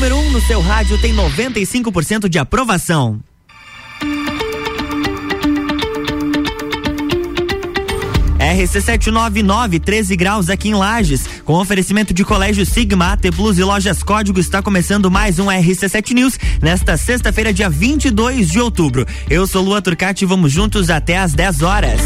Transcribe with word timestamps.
número 0.00 0.16
1 0.16 0.18
um 0.18 0.30
no 0.30 0.40
seu 0.40 0.62
rádio 0.62 0.96
tem 0.96 1.14
95% 1.14 2.26
de 2.26 2.38
aprovação. 2.38 3.20
RC799, 8.38 9.78
13 9.78 10.16
graus 10.16 10.48
aqui 10.48 10.70
em 10.70 10.74
Lages. 10.74 11.26
Com 11.44 11.52
oferecimento 11.52 12.14
de 12.14 12.24
Colégio 12.24 12.64
Sigma, 12.64 13.14
T 13.18 13.30
Plus 13.30 13.58
e 13.58 13.62
Lojas 13.62 14.02
Código, 14.02 14.40
está 14.40 14.62
começando 14.62 15.10
mais 15.10 15.38
um 15.38 15.48
RC7 15.48 16.14
News 16.14 16.38
nesta 16.62 16.96
sexta-feira, 16.96 17.52
dia 17.52 17.68
22 17.68 18.48
de 18.48 18.58
outubro. 18.58 19.06
Eu 19.28 19.46
sou 19.46 19.62
Lua 19.62 19.82
Turcati 19.82 20.24
e 20.24 20.26
vamos 20.26 20.50
juntos 20.50 20.88
até 20.88 21.18
às 21.18 21.34
10 21.34 21.60
horas. 21.60 22.00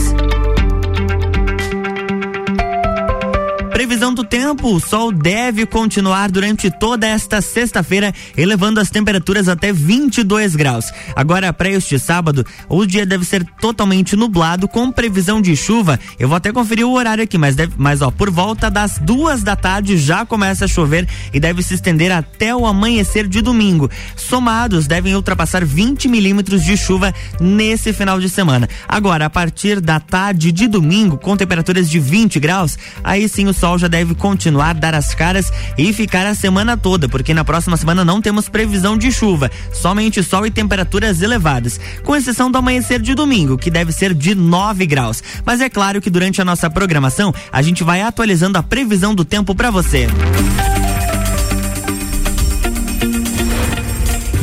Previsão 4.05 4.13
do 4.13 4.25
tempo: 4.25 4.75
o 4.75 4.81
sol 4.81 5.11
deve 5.11 5.65
continuar 5.65 6.31
durante 6.31 6.71
toda 6.71 7.07
esta 7.07 7.41
sexta-feira, 7.41 8.13
elevando 8.37 8.79
as 8.79 8.91
temperaturas 8.91 9.49
até 9.49 9.73
22 9.73 10.55
graus. 10.55 10.93
Agora, 11.17 11.53
para 11.55 11.71
este 11.71 11.99
sábado, 11.99 12.45
o 12.69 12.85
dia 12.85 13.07
deve 13.07 13.25
ser 13.25 13.45
totalmente 13.61 14.15
nublado, 14.15 14.69
com 14.69 14.93
previsão 14.93 15.41
de 15.41 15.57
chuva. 15.57 15.99
Eu 16.19 16.29
vou 16.29 16.37
até 16.37 16.53
conferir 16.53 16.87
o 16.87 16.93
horário 16.93 17.25
aqui, 17.25 17.39
mas, 17.39 17.57
deve, 17.57 17.73
mas 17.79 18.03
ó, 18.03 18.11
por 18.11 18.31
volta 18.31 18.71
das 18.71 18.99
duas 18.99 19.43
da 19.43 19.57
tarde 19.57 19.97
já 19.97 20.27
começa 20.27 20.67
a 20.67 20.69
chover 20.69 21.09
e 21.33 21.41
deve 21.41 21.63
se 21.63 21.73
estender 21.73 22.13
até 22.13 22.55
o 22.55 22.67
amanhecer 22.67 23.27
de 23.27 23.41
domingo. 23.41 23.91
Somados, 24.17 24.87
devem 24.87 25.15
ultrapassar 25.15 25.65
20 25.65 26.09
milímetros 26.09 26.63
de 26.63 26.77
chuva 26.77 27.15
nesse 27.41 27.91
final 27.93 28.21
de 28.21 28.29
semana. 28.29 28.69
Agora, 28.87 29.25
a 29.25 29.31
partir 29.31 29.81
da 29.81 29.99
tarde 29.99 30.53
de 30.53 30.69
domingo, 30.69 31.17
com 31.17 31.39
temperaturas 31.39 31.89
de 31.89 31.99
20 31.99 32.39
graus, 32.39 32.77
aí 33.03 33.27
sim 33.31 33.47
o 33.47 33.55
sol 33.55 33.79
já 33.79 33.94
deve 33.95 34.13
continuar 34.17 34.75
dar 34.75 34.93
as 34.93 35.15
caras 35.15 35.53
e 35.79 35.93
ficar 35.93 36.27
a 36.27 36.35
semana 36.35 36.77
toda, 36.77 37.09
porque 37.09 37.33
na 37.33 37.45
próxima 37.45 37.77
semana 37.77 38.05
não 38.05 38.21
temos 38.21 38.49
previsão 38.49 38.99
de 38.99 39.13
chuva, 39.13 39.49
somente 39.73 40.21
sol 40.21 40.45
e 40.45 40.51
temperaturas 40.51 41.23
elevadas, 41.23 41.79
com 42.03 42.17
exceção 42.17 42.51
do 42.51 42.59
amanhecer 42.59 43.01
de 43.01 43.15
domingo, 43.15 43.57
que 43.57 43.71
deve 43.71 43.93
ser 43.93 44.13
de 44.13 44.35
9 44.35 44.85
graus. 44.85 45.23
Mas 45.47 45.61
é 45.61 45.69
claro 45.69 46.01
que 46.01 46.11
durante 46.11 46.43
a 46.43 46.45
nossa 46.45 46.69
programação 46.69 47.33
a 47.53 47.63
gente 47.63 47.85
vai 47.85 48.03
atualizando 48.03 48.59
a 48.59 48.65
previsão 48.65 49.15
do 49.15 49.25
tempo 49.25 49.55
para 49.55 49.71
você. 49.71 50.09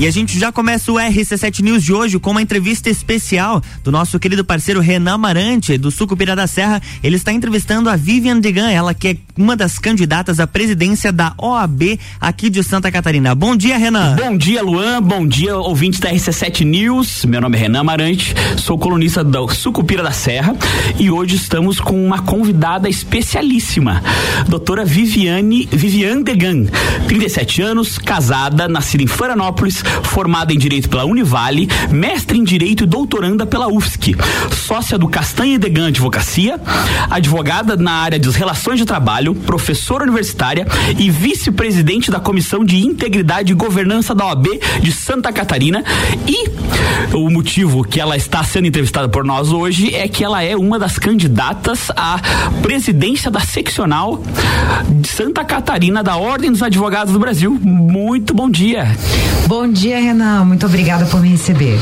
E 0.01 0.07
a 0.07 0.09
gente 0.09 0.39
já 0.39 0.51
começa 0.51 0.91
o 0.91 0.95
RC7 0.95 1.61
News 1.61 1.83
de 1.83 1.93
hoje 1.93 2.17
com 2.17 2.31
uma 2.31 2.41
entrevista 2.41 2.89
especial 2.89 3.61
do 3.83 3.91
nosso 3.91 4.17
querido 4.17 4.43
parceiro 4.43 4.79
Renan 4.79 5.19
Marante, 5.19 5.77
do 5.77 5.91
Sucupira 5.91 6.35
da 6.35 6.47
Serra. 6.47 6.81
Ele 7.03 7.17
está 7.17 7.31
entrevistando 7.31 7.87
a 7.87 7.95
Vivian 7.95 8.39
Degan, 8.39 8.71
ela 8.71 8.95
que 8.95 9.09
é 9.09 9.17
uma 9.37 9.55
das 9.55 9.77
candidatas 9.77 10.39
à 10.39 10.47
presidência 10.47 11.11
da 11.11 11.35
OAB 11.37 11.99
aqui 12.19 12.49
de 12.49 12.63
Santa 12.63 12.91
Catarina. 12.91 13.35
Bom 13.35 13.55
dia, 13.55 13.77
Renan. 13.77 14.15
Bom 14.15 14.35
dia, 14.35 14.63
Luan. 14.63 15.03
Bom 15.03 15.27
dia, 15.27 15.55
ouvintes 15.55 15.99
da 15.99 16.11
RC7 16.11 16.65
News. 16.65 17.23
Meu 17.25 17.39
nome 17.39 17.59
é 17.59 17.61
Renan 17.61 17.83
Marante, 17.83 18.33
sou 18.57 18.79
colunista 18.79 19.23
da 19.23 19.47
Sucupira 19.49 20.01
da 20.01 20.11
Serra 20.11 20.55
e 20.97 21.11
hoje 21.11 21.35
estamos 21.35 21.79
com 21.79 22.03
uma 22.03 22.23
convidada 22.23 22.89
especialíssima, 22.89 24.01
doutora 24.47 24.83
Viviane 24.83 25.69
Vivian 25.71 26.23
Degan, 26.23 26.65
37 27.07 27.61
anos, 27.61 27.99
casada, 27.99 28.67
nascida 28.67 29.03
em 29.03 29.07
Florianópolis, 29.07 29.83
formada 30.03 30.53
em 30.53 30.57
Direito 30.57 30.89
pela 30.89 31.05
Univale, 31.05 31.69
mestre 31.89 32.37
em 32.37 32.43
Direito 32.43 32.83
e 32.83 32.87
doutoranda 32.87 33.45
pela 33.45 33.67
UFSC, 33.67 34.15
sócia 34.51 34.97
do 34.97 35.07
Castanha 35.07 35.59
Degan 35.59 35.87
Advocacia, 35.87 36.59
advogada 37.09 37.75
na 37.75 37.91
área 37.91 38.19
de 38.19 38.29
Relações 38.29 38.79
de 38.79 38.85
Trabalho, 38.85 39.35
professora 39.35 40.03
universitária 40.03 40.65
e 40.97 41.09
vice-presidente 41.09 42.09
da 42.09 42.19
Comissão 42.19 42.63
de 42.63 42.77
Integridade 42.77 43.51
e 43.51 43.55
Governança 43.55 44.15
da 44.15 44.25
OAB 44.25 44.47
de 44.81 44.91
Santa 44.91 45.31
Catarina. 45.31 45.83
E 46.27 46.49
o 47.15 47.29
motivo 47.29 47.83
que 47.83 47.99
ela 47.99 48.15
está 48.15 48.43
sendo 48.43 48.67
entrevistada 48.67 49.09
por 49.09 49.23
nós 49.23 49.51
hoje 49.51 49.93
é 49.93 50.07
que 50.07 50.23
ela 50.23 50.41
é 50.41 50.55
uma 50.55 50.79
das 50.79 50.97
candidatas 50.97 51.91
à 51.95 52.19
presidência 52.61 53.29
da 53.29 53.39
seccional 53.39 54.23
de 54.89 55.07
Santa 55.07 55.43
Catarina 55.43 56.03
da 56.03 56.15
Ordem 56.15 56.51
dos 56.51 56.63
Advogados 56.63 57.13
do 57.13 57.19
Brasil. 57.19 57.51
Muito 57.61 58.33
bom 58.33 58.49
dia. 58.49 58.87
Bom 59.47 59.67
dia, 59.67 59.80
Renan. 59.89 60.45
Muito 60.45 60.65
obrigada 60.65 61.05
por 61.05 61.21
me 61.21 61.29
receber. 61.29 61.79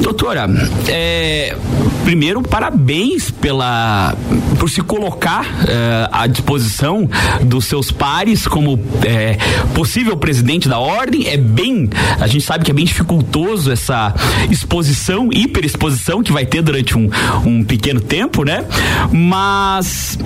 Doutora, 0.00 0.48
é, 0.88 1.56
primeiro, 2.04 2.42
parabéns 2.42 3.30
pela 3.30 4.14
por 4.58 4.70
se 4.70 4.80
colocar 4.80 5.44
é, 5.66 6.08
à 6.12 6.26
disposição 6.26 7.08
dos 7.42 7.64
seus 7.64 7.90
pares 7.90 8.46
como 8.46 8.78
é, 9.04 9.36
possível 9.74 10.16
presidente 10.16 10.68
da 10.68 10.78
ordem. 10.78 11.26
É 11.26 11.36
bem, 11.36 11.90
a 12.20 12.26
gente 12.28 12.44
sabe 12.44 12.64
que 12.64 12.70
é 12.70 12.74
bem 12.74 12.84
dificultoso 12.84 13.72
essa 13.72 14.14
exposição, 14.50 15.30
hiperexposição 15.32 16.22
que 16.22 16.32
vai 16.32 16.46
ter 16.46 16.62
durante 16.62 16.96
um, 16.96 17.10
um 17.44 17.64
pequeno 17.64 18.00
tempo, 18.00 18.44
né? 18.44 18.64
Mas 19.10 20.16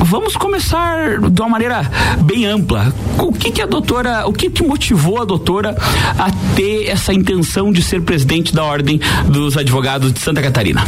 vamos 0.00 0.36
começar 0.36 1.20
de 1.20 1.40
uma 1.40 1.50
maneira 1.50 1.88
bem 2.22 2.44
ampla. 2.46 2.92
O 3.18 3.32
que, 3.32 3.52
que 3.52 3.62
a 3.62 3.66
doutora, 3.66 4.26
o 4.26 4.32
que, 4.32 4.50
que 4.50 4.62
motivou 4.62 5.22
a 5.22 5.24
doutora 5.24 5.76
a 6.18 6.30
ter 6.54 6.88
essa 6.88 7.12
intenção 7.12 7.70
de 7.70 7.82
ser 7.82 8.02
presidente 8.02 8.54
da 8.54 8.64
ordem 8.64 9.00
dos 9.28 9.56
advogados 9.56 10.12
de 10.12 10.20
Santa 10.20 10.42
Catarina? 10.42 10.84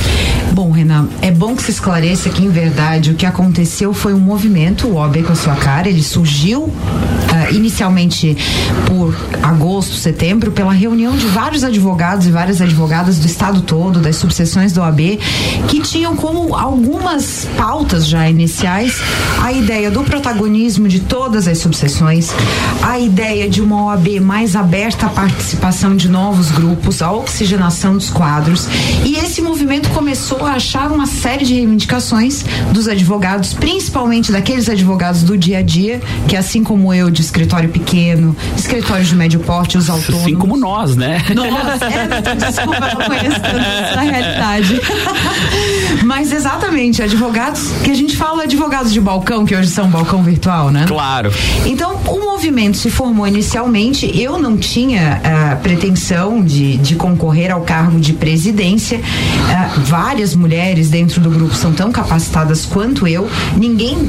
Bom, 0.52 0.70
Renan, 0.70 1.08
é 1.20 1.30
bom 1.30 1.54
que 1.54 1.62
se 1.62 1.70
esclareça 1.70 2.30
que, 2.30 2.44
em 2.44 2.48
verdade, 2.48 3.10
o 3.10 3.14
que 3.14 3.26
aconteceu 3.26 3.92
foi 3.92 4.14
um 4.14 4.18
movimento, 4.18 4.88
o 4.88 4.94
OAB 4.94 5.22
com 5.22 5.32
a 5.32 5.36
sua 5.36 5.54
cara, 5.54 5.88
ele 5.88 6.02
surgiu 6.02 6.62
uh, 6.62 7.54
inicialmente 7.54 8.36
por 8.86 9.14
agosto, 9.42 9.94
setembro, 9.94 10.50
pela 10.50 10.72
reunião 10.72 11.16
de 11.16 11.26
vários 11.26 11.62
advogados 11.64 12.26
e 12.26 12.30
várias 12.30 12.60
advogadas 12.60 13.18
do 13.18 13.26
estado 13.26 13.60
todo, 13.60 14.00
das 14.00 14.16
subseções 14.16 14.72
do 14.72 14.80
OAB, 14.80 15.18
que 15.68 15.80
tinham 15.80 16.16
como 16.16 16.54
algumas 16.54 17.46
pautas 17.56 18.06
já 18.06 18.28
iniciais 18.28 19.00
a 19.42 19.52
ideia 19.52 19.90
do 19.90 20.02
protagonismo 20.02 20.88
de 20.88 21.00
todas 21.00 21.46
as 21.46 21.58
subseções, 21.58 22.30
a 22.82 22.98
ideia 22.98 23.48
de 23.48 23.60
uma 23.60 23.84
OAB 23.84 24.20
mais 24.20 24.56
aberta 24.56 25.06
à 25.06 25.08
participação 25.08 25.96
de 25.96 26.08
novos 26.08 26.50
grupos, 26.50 27.02
a 27.02 27.12
oxigenação 27.12 27.94
dos 27.94 28.10
quadros. 28.10 28.66
E 29.04 29.16
esse 29.16 29.40
movimento 29.40 29.88
começou 29.90 30.17
a 30.44 30.52
achar 30.52 30.90
uma 30.90 31.06
série 31.06 31.44
de 31.44 31.54
reivindicações 31.54 32.44
dos 32.72 32.88
advogados, 32.88 33.52
principalmente 33.52 34.32
daqueles 34.32 34.68
advogados 34.68 35.22
do 35.22 35.36
dia 35.36 35.58
a 35.58 35.62
dia, 35.62 36.00
que 36.26 36.36
assim 36.36 36.62
como 36.62 36.92
eu, 36.92 37.10
de 37.10 37.20
escritório 37.20 37.68
pequeno, 37.68 38.36
escritórios 38.56 39.08
de 39.08 39.16
médio 39.16 39.40
porte, 39.40 39.78
os 39.78 39.88
autônomos. 39.88 40.26
Assim 40.26 40.34
como 40.34 40.56
nós, 40.56 40.96
né? 40.96 41.22
Nós, 41.34 41.82
é, 41.82 42.34
desculpa, 42.34 42.80
não 42.80 43.06
conheço 43.06 43.36
essa 43.36 44.00
realidade. 44.00 44.80
Mas 46.04 46.32
exatamente, 46.32 47.02
advogados, 47.02 47.70
que 47.84 47.90
a 47.90 47.94
gente 47.94 48.16
fala 48.16 48.44
advogados 48.44 48.92
de 48.92 49.00
balcão, 49.00 49.44
que 49.44 49.54
hoje 49.54 49.68
são 49.68 49.88
balcão 49.88 50.22
virtual, 50.22 50.70
né? 50.70 50.84
Claro. 50.86 51.32
Então, 51.64 51.98
o 52.06 52.20
movimento 52.20 52.76
se 52.76 52.90
formou 52.90 53.26
inicialmente, 53.26 54.10
eu 54.20 54.38
não 54.38 54.56
tinha 54.56 55.20
a 55.22 55.54
uh, 55.54 55.58
pretensão 55.58 56.42
de, 56.42 56.76
de 56.78 56.94
concorrer 56.94 57.50
ao 57.50 57.60
cargo 57.62 58.00
de 58.00 58.12
presidência. 58.12 58.98
Uh, 58.98 59.80
várias 60.08 60.34
mulheres 60.34 60.88
dentro 60.88 61.20
do 61.20 61.28
grupo 61.28 61.54
são 61.54 61.70
tão 61.70 61.92
capacitadas 61.92 62.64
quanto 62.64 63.06
eu. 63.06 63.28
Ninguém 63.54 64.08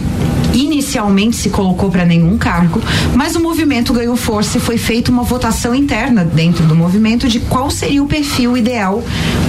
inicialmente 0.53 1.35
se 1.35 1.49
colocou 1.49 1.91
para 1.91 2.05
nenhum 2.05 2.37
cargo, 2.37 2.81
mas 3.13 3.35
o 3.35 3.39
movimento 3.41 3.91
ganhou 3.91 4.15
força 4.15 4.57
e 4.57 4.61
foi 4.61 4.77
feita 4.77 5.11
uma 5.11 5.23
votação 5.23 5.75
interna 5.75 6.23
dentro 6.23 6.65
do 6.65 6.73
movimento 6.73 7.27
de 7.27 7.41
qual 7.41 7.69
seria 7.69 8.01
o 8.01 8.07
perfil 8.07 8.55
ideal 8.55 9.03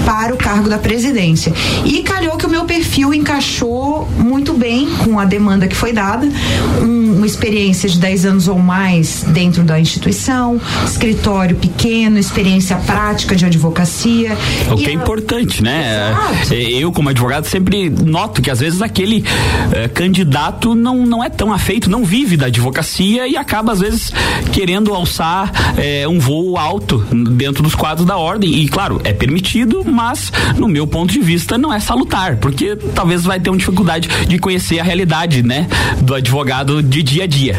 para 0.05 0.35
o 0.35 0.37
cargo 0.37 0.69
da 0.69 0.77
presidência. 0.77 1.53
E 1.85 2.03
calhou 2.03 2.37
que 2.37 2.47
o 2.47 2.51
meu 2.51 2.65
perfil 2.65 3.15
encaixou 3.15 4.09
muito 4.19 4.53
bem 4.53 4.89
com 5.05 5.21
a 5.21 5.25
demanda 5.25 5.69
que 5.69 5.77
foi 5.77 5.93
dada, 5.93 6.29
um, 6.83 7.15
uma 7.19 7.27
experiência 7.27 7.89
de 7.89 7.99
10 7.99 8.25
anos 8.27 8.49
ou 8.49 8.59
mais 8.59 9.25
dentro 9.29 9.63
da 9.63 9.79
instituição, 9.79 10.61
escritório 10.85 11.55
pequeno, 11.55 12.19
experiência 12.19 12.77
prática 12.77 13.37
de 13.37 13.47
advocacia. 13.47 14.37
O 14.71 14.77
que 14.77 14.87
é 14.87 14.93
importante, 14.93 15.63
né? 15.63 16.11
Exato. 16.11 16.40
Eu, 16.51 16.93
como 16.93 17.09
advogado, 17.09 17.45
sempre 17.45 17.91
noto 17.91 18.41
que 18.41 18.51
às 18.51 18.61
vezes 18.61 18.83
aquele 18.83 19.25
eh, 19.73 19.89
candidato 19.89 20.75
não, 20.75 21.05
não 21.05 21.23
é 21.23 21.29
tão 21.29 21.53
afeito, 21.53 21.91
não 21.91 22.05
vive 22.05 22.37
da 22.37 22.47
advocacia 22.47 23.27
e 23.27 23.37
acaba, 23.37 23.73
às 23.73 23.81
vezes, 23.81 24.13
querendo 24.53 24.95
alçar 24.95 25.53
eh, 25.77 26.07
um 26.09 26.19
voo 26.19 26.57
alto 26.57 26.99
dentro 27.33 27.63
dos 27.63 27.75
quadros 27.75 28.07
da 28.07 28.17
ordem. 28.17 28.53
E, 28.61 28.69
claro, 28.69 29.01
é 29.05 29.13
permitido, 29.13 29.85
mas, 29.85 30.33
no 30.57 30.69
meu 30.69 30.87
ponto 30.87 31.13
de 31.13 31.21
vista, 31.21 31.59
não 31.59 31.73
é 31.73 31.81
salutar, 31.81 32.37
porque 32.37 32.77
talvez 32.95 33.25
vai 33.25 33.39
ter 33.39 33.51
uma 33.51 33.59
dificuldade 33.59 34.09
de 34.27 34.39
conhecer 34.39 34.79
a 34.79 34.85
realidade 34.85 35.01
realidade, 35.01 35.43
né, 35.43 35.67
do 36.03 36.15
advogado 36.15 36.83
de 36.83 37.03
dia 37.03 37.25
a 37.25 37.27
dia. 37.27 37.59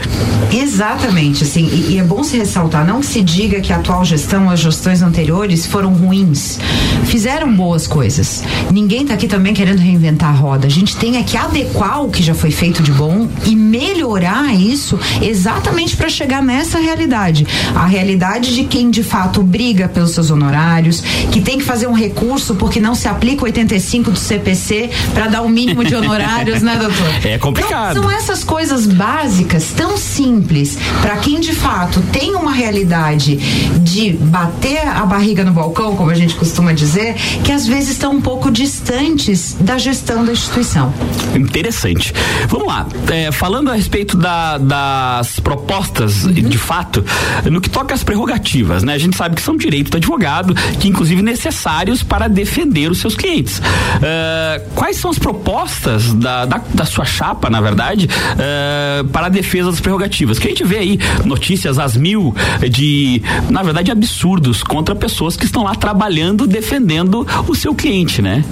Exatamente, 0.52 1.44
assim, 1.44 1.68
e, 1.68 1.94
e 1.94 2.00
é 2.00 2.04
bom 2.04 2.24
se 2.24 2.38
ressaltar, 2.38 2.86
não 2.86 3.00
que 3.00 3.06
se 3.08 3.22
diga 3.22 3.60
que 3.60 3.74
a 3.74 3.78
atual 3.78 4.06
gestão, 4.06 4.50
as 4.50 4.60
gestões 4.60 5.02
anteriores 5.02 5.66
foram 5.66 5.94
ruins, 5.94 6.60
fizeram 7.06 7.54
boas 7.54 7.88
coisas. 7.88 8.44
Ninguém 8.72 9.02
está 9.02 9.16
aqui 9.16 9.28
também 9.28 9.54
querendo 9.54 9.80
reinventar 9.80 10.30
a 10.30 10.34
roda. 10.34 10.68
A 10.68 10.70
gente 10.70 10.96
tem 10.96 11.18
é 11.18 11.24
que 11.24 11.36
adequar 11.36 12.04
o 12.04 12.10
que 12.10 12.24
já 12.24 12.34
foi 12.34 12.52
feito 12.52 12.82
de 12.82 12.92
bom 12.92 13.28
e 13.46 13.56
melhorar 13.56 14.54
isso 14.54 14.98
exatamente 15.22 15.98
para 15.98 16.08
chegar 16.08 16.42
nessa 16.42 16.80
realidade, 16.80 17.46
a 17.76 17.86
realidade 17.86 18.56
de 18.56 18.64
quem 18.64 18.90
de 18.90 19.04
fato 19.04 19.44
briga 19.44 19.90
pelos 19.90 20.12
seus 20.12 20.32
honorários, 20.32 21.02
que 21.32 21.42
tem 21.42 21.58
que 21.58 21.64
fazer 21.64 21.88
um 21.88 21.94
recurso 21.94 22.56
porque 22.56 22.80
não 22.80 22.96
se 22.96 23.08
aplica 23.08 23.44
85 23.44 24.12
do 24.12 24.20
CPC 24.20 24.90
para 25.14 25.28
dar 25.28 25.42
o 25.42 25.46
um 25.46 25.50
mínimo 25.50 25.84
de 25.84 25.96
honorários, 25.96 26.62
né, 26.62 26.78
doutor? 26.78 27.12
É 27.32 27.38
complicado. 27.38 27.92
Então, 27.92 28.04
são 28.04 28.12
essas 28.12 28.44
coisas 28.44 28.86
básicas, 28.86 29.72
tão 29.76 29.98
simples, 29.98 30.78
para 31.02 31.18
quem 31.18 31.40
de 31.40 31.54
fato 31.54 32.02
tem 32.12 32.36
uma 32.36 32.52
realidade 32.52 33.36
de 33.80 34.14
bater 34.14 34.88
a 34.88 35.06
barriga 35.06 35.44
no 35.44 35.52
balcão, 35.52 35.96
como 35.96 36.10
a 36.10 36.16
gente 36.16 36.36
costuma 36.36 36.74
dizer, 36.74 37.16
que 37.44 37.52
às 37.52 37.68
vezes 37.68 37.92
estão 37.92 38.14
um 38.14 38.22
pouco 38.22 38.52
distantes 38.62 39.58
da 39.60 39.76
gestão 39.80 40.24
da 40.24 40.32
instituição. 40.32 40.94
Interessante. 41.36 42.14
Vamos 42.48 42.68
lá. 42.68 42.86
É, 43.10 43.32
falando 43.32 43.72
a 43.72 43.74
respeito 43.74 44.16
da, 44.16 44.60
das 44.60 45.40
propostas, 45.40 46.26
uhum. 46.26 46.32
de 46.32 46.58
fato, 46.60 47.04
no 47.50 47.60
que 47.60 47.70
toca 47.70 47.96
às 47.96 48.04
prerrogativas, 48.04 48.84
né? 48.84 48.94
A 48.94 49.00
gente 49.00 49.18
sabe 49.18 49.36
que 49.36 49.42
são 49.42 49.58
direitos 49.58 49.90
do 49.90 49.98
advogado, 49.98 50.54
que 50.80 50.88
inclusive 50.88 51.24
necessários 51.24 52.04
para 52.04 52.28
defender 52.28 52.92
os 52.92 53.00
seus 53.00 53.16
clientes. 53.16 53.58
Uh, 53.58 54.70
quais 54.76 54.98
são 54.98 55.10
as 55.10 55.18
propostas 55.18 56.14
da, 56.14 56.46
da, 56.46 56.62
da 56.72 56.86
sua 56.86 57.04
chapa, 57.06 57.50
na 57.50 57.62
verdade, 57.62 58.08
uh, 58.08 59.08
para 59.08 59.26
a 59.26 59.30
defesa 59.30 59.72
das 59.72 59.80
prerrogativas? 59.80 60.38
Que 60.38 60.48
a 60.48 60.50
gente 60.52 60.64
vê 60.64 60.78
aí 60.78 61.00
notícias 61.26 61.80
às 61.80 61.98
mil 61.98 62.36
de, 62.70 63.24
na 63.50 63.64
verdade, 63.64 63.90
absurdos 63.90 64.62
contra 64.62 64.94
pessoas 64.94 65.36
que 65.36 65.46
estão 65.46 65.64
lá 65.64 65.74
trabalhando, 65.74 66.46
defendendo 66.46 67.26
o 67.48 67.56
seu 67.56 67.74
cliente, 67.74 68.22
né? 68.22 68.46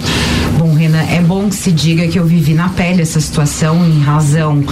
Bom, 0.57 0.73
Renan, 0.73 1.03
é 1.03 1.21
bom 1.21 1.47
que 1.47 1.55
se 1.55 1.71
diga 1.71 2.07
que 2.07 2.19
eu 2.19 2.25
vivi 2.25 2.53
na 2.53 2.69
pele 2.69 3.01
essa 3.01 3.19
situação 3.19 3.85
em 3.85 4.01
razão 4.01 4.63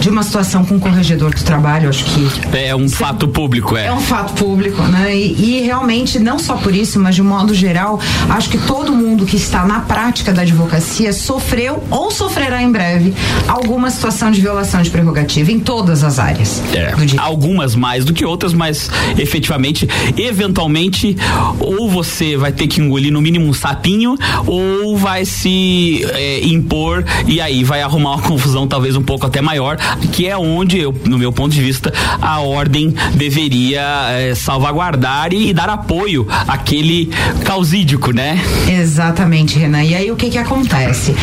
de 0.00 0.08
uma 0.08 0.22
situação 0.22 0.64
com 0.64 0.76
o 0.76 0.80
corregedor 0.80 1.34
do 1.34 1.42
trabalho, 1.42 1.88
acho 1.88 2.04
que. 2.04 2.56
É 2.56 2.74
um 2.74 2.88
fato 2.88 3.28
público, 3.28 3.76
é. 3.76 3.86
É 3.86 3.92
um 3.92 4.00
fato 4.00 4.34
público, 4.34 4.82
né? 4.82 5.14
E, 5.14 5.58
e 5.58 5.60
realmente, 5.62 6.18
não 6.18 6.38
só 6.38 6.56
por 6.56 6.74
isso, 6.74 6.98
mas 6.98 7.14
de 7.14 7.22
um 7.22 7.26
modo 7.26 7.52
geral, 7.52 8.00
acho 8.30 8.48
que 8.48 8.58
todo 8.58 8.92
mundo 8.92 9.26
que 9.26 9.36
está 9.36 9.66
na 9.66 9.80
prática 9.80 10.32
da 10.32 10.42
advocacia 10.42 11.12
sofreu 11.12 11.82
ou 11.90 12.10
sofrerá 12.10 12.62
em 12.62 12.70
breve 12.70 13.14
alguma 13.46 13.90
situação 13.90 14.30
de 14.30 14.40
violação 14.40 14.82
de 14.82 14.90
prerrogativa 14.90 15.52
em 15.52 15.60
todas 15.60 16.02
as 16.02 16.18
áreas. 16.18 16.62
É, 16.72 16.94
algumas 17.18 17.74
mais 17.74 18.04
do 18.04 18.12
que 18.12 18.24
outras, 18.24 18.52
mas 18.52 18.90
efetivamente, 19.18 19.88
eventualmente, 20.16 21.16
ou 21.58 21.90
você 21.90 22.36
vai 22.36 22.52
ter 22.52 22.66
que 22.66 22.80
engolir 22.80 23.12
no 23.12 23.20
mínimo 23.20 23.46
um 23.46 23.52
sapinho, 23.52 24.16
ou 24.46 24.55
vai 24.96 25.24
se 25.24 26.04
é, 26.12 26.44
impor 26.44 27.04
e 27.26 27.40
aí 27.40 27.64
vai 27.64 27.82
arrumar 27.82 28.14
uma 28.14 28.22
confusão 28.22 28.66
talvez 28.66 28.96
um 28.96 29.02
pouco 29.02 29.26
até 29.26 29.40
maior, 29.40 29.76
que 30.12 30.26
é 30.26 30.36
onde, 30.36 30.78
eu, 30.78 30.94
no 31.04 31.18
meu 31.18 31.32
ponto 31.32 31.52
de 31.52 31.62
vista, 31.62 31.92
a 32.20 32.40
ordem 32.40 32.94
deveria 33.14 33.82
é, 34.10 34.34
salvaguardar 34.34 35.32
e, 35.32 35.50
e, 35.50 35.52
dar 35.52 35.68
apoio 35.68 36.26
àquele 36.46 37.10
causídico, 37.44 38.12
né? 38.12 38.40
Exatamente, 38.68 39.58
Renan. 39.58 39.82
E 39.82 39.94
aí 39.94 40.10
o 40.10 40.16
que 40.16 40.30
que 40.30 40.38
acontece? 40.38 41.14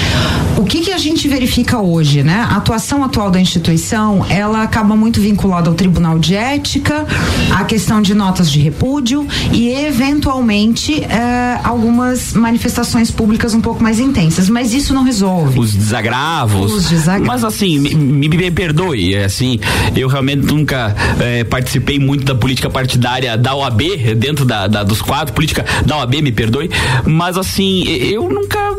O 0.58 0.64
que 0.64 0.82
que 0.82 0.92
a 0.92 0.98
gente 0.98 1.28
verifica 1.28 1.80
hoje, 1.80 2.24
né? 2.24 2.46
A 2.50 2.58
atuação 2.58 3.04
atual 3.04 3.32
da 3.32 3.40
instituição, 3.40 4.26
ela 4.30 4.64
acaba 4.64 4.96
muito 4.96 5.20
vinculada 5.20 5.70
ao 5.70 5.76
Tribunal 5.76 6.20
de 6.20 6.36
Ética, 6.36 7.06
à 7.52 7.64
questão 7.64 8.02
de 8.02 8.14
notas 8.14 8.52
de 8.52 8.60
repúdio 8.60 9.28
e 9.52 9.70
eventualmente 9.70 11.04
é, 11.04 11.60
algumas 11.64 12.34
manifestações 12.34 13.10
públicas 13.10 13.23
um 13.54 13.62
pouco 13.62 13.84
mais 13.84 14.00
intensas, 14.00 14.50
mas 14.50 14.74
isso 14.74 14.94
não 14.94 15.04
resolve. 15.04 15.60
Os 15.60 15.74
desagravos. 15.74 16.74
Os 16.74 16.90
desagravos. 16.90 17.28
Mas 17.28 17.44
assim, 17.44 17.80
me, 17.80 17.94
me, 17.94 18.30
me 18.30 18.52
perdoe, 18.52 19.16
é 19.16 19.26
assim, 19.26 19.60
eu 19.96 20.08
realmente 20.08 20.46
nunca 20.46 20.96
é, 21.20 21.44
participei 21.44 22.00
muito 22.00 22.24
da 22.26 22.36
política 22.36 22.70
partidária 22.70 23.38
da 23.38 23.56
OAB, 23.56 23.82
dentro 24.18 24.46
da, 24.46 24.68
da, 24.68 24.84
dos 24.84 25.02
quadros, 25.02 25.34
política 25.34 25.66
da 25.86 25.98
OAB, 25.98 26.16
me 26.22 26.32
perdoe, 26.32 26.70
mas 27.06 27.38
assim, 27.38 27.84
eu 27.84 28.30
nunca 28.30 28.74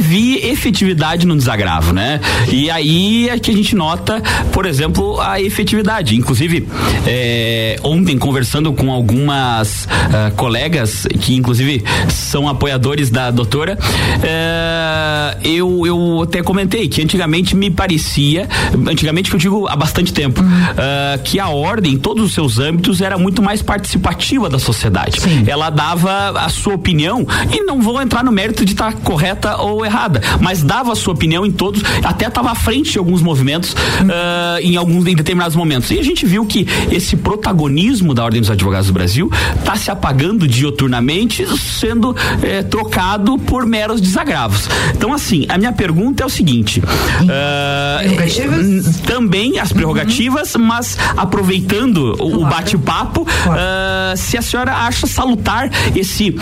vi 0.00 0.36
efetividade 0.46 1.26
no 1.26 1.36
desagravo, 1.36 1.92
né? 1.92 2.20
E 2.50 2.70
aí 2.70 3.28
é 3.28 3.38
que 3.38 3.50
a 3.50 3.54
gente 3.54 3.74
nota, 3.74 4.22
por 4.52 4.66
exemplo, 4.66 5.20
a 5.20 5.40
efetividade. 5.40 6.16
Inclusive, 6.16 6.66
é, 7.06 7.78
ontem 7.82 8.18
conversando 8.18 8.72
com 8.72 8.90
algumas 8.90 9.84
uh, 9.84 10.34
colegas 10.36 11.06
que 11.20 11.34
inclusive 11.34 11.84
são 12.08 12.48
apoiadores 12.48 13.10
da 13.10 13.30
doutora, 13.30 13.78
é, 14.22 15.38
eu, 15.44 15.86
eu 15.86 16.22
até 16.22 16.42
comentei 16.42 16.88
que 16.88 17.02
antigamente 17.02 17.54
me 17.54 17.70
parecia, 17.70 18.48
antigamente 18.88 19.30
que 19.30 19.36
eu 19.36 19.40
digo 19.40 19.68
há 19.68 19.76
bastante 19.76 20.12
tempo, 20.12 20.40
uhum. 20.40 20.48
uh, 20.48 21.22
que 21.22 21.38
a 21.38 21.48
ordem, 21.48 21.94
em 21.94 21.98
todos 21.98 22.24
os 22.24 22.34
seus 22.34 22.58
âmbitos, 22.58 23.00
era 23.00 23.18
muito 23.18 23.42
mais 23.42 23.62
participativa 23.62 24.48
da 24.48 24.58
sociedade. 24.58 25.20
Sim. 25.20 25.44
Ela 25.46 25.70
dava 25.70 26.30
a 26.40 26.48
sua 26.48 26.74
opinião, 26.74 27.26
e 27.52 27.62
não 27.62 27.80
vou 27.80 28.00
entrar 28.00 28.24
no 28.24 28.32
mérito 28.32 28.64
de 28.64 28.72
estar 28.72 28.92
tá 28.92 29.00
correta 29.00 29.56
ou 29.56 29.84
errada, 29.84 30.20
mas 30.40 30.62
dava 30.62 30.92
a 30.92 30.96
sua 30.96 31.14
opinião 31.14 31.44
em 31.44 31.52
todos, 31.52 31.82
até 32.02 32.26
estava 32.26 32.50
à 32.50 32.54
frente 32.54 32.92
de 32.92 32.98
alguns 32.98 33.22
movimentos, 33.22 33.72
uhum. 33.72 34.08
uh, 34.08 34.60
em 34.60 34.76
alguns 34.76 35.06
em 35.06 35.14
determinados 35.14 35.56
momentos. 35.56 35.90
E 35.90 35.98
a 35.98 36.02
gente 36.02 36.26
viu 36.26 36.44
que 36.46 36.66
esse 36.90 37.16
protagonismo 37.16 38.14
da 38.14 38.24
Ordem 38.24 38.40
dos 38.40 38.50
Advogados 38.50 38.88
do 38.88 38.92
Brasil 38.92 39.30
está 39.58 39.76
se 39.76 39.90
apagando 39.90 40.46
dioturnamente, 40.46 41.46
sendo 41.58 42.14
eh, 42.42 42.62
trocado 42.62 43.38
por 43.38 43.66
meros 43.76 44.00
desagravos. 44.00 44.68
Então, 44.94 45.12
assim, 45.12 45.44
a 45.50 45.58
minha 45.58 45.72
pergunta 45.72 46.22
é 46.22 46.26
o 46.26 46.30
seguinte: 46.30 46.80
uh, 46.80 49.06
também 49.06 49.58
as 49.58 49.70
prerrogativas, 49.70 50.54
uhum. 50.54 50.62
mas 50.62 50.96
aproveitando 51.14 52.16
o, 52.18 52.42
o 52.42 52.46
bate-papo, 52.46 53.22
uh, 53.22 54.16
se 54.16 54.38
a 54.38 54.42
senhora 54.42 54.72
acha 54.72 55.06
salutar 55.06 55.70
esse 55.94 56.34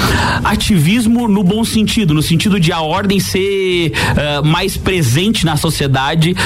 ativismo 0.45 1.27
no 1.27 1.43
bom 1.43 1.65
sentido, 1.65 2.15
no 2.15 2.23
sentido 2.23 2.61
de 2.61 2.73
a 2.73 2.81
ordem 2.81 3.19
ser 3.19 3.91
uh, 3.91 4.47
mais 4.47 4.77
presente 4.77 5.45
na 5.45 5.57
sociedade 5.57 6.37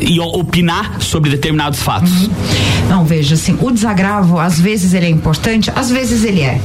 e 0.00 0.20
opinar 0.20 1.00
sobre 1.00 1.30
determinados 1.30 1.82
fatos. 1.82 2.22
Uhum. 2.22 2.30
Não, 2.88 3.04
veja, 3.04 3.34
assim, 3.34 3.56
o 3.60 3.70
desagravo, 3.70 4.38
às 4.38 4.58
vezes 4.58 4.94
ele 4.94 5.06
é 5.06 5.08
importante, 5.08 5.70
às 5.74 5.90
vezes 5.90 6.24
ele 6.24 6.40
é. 6.40 6.60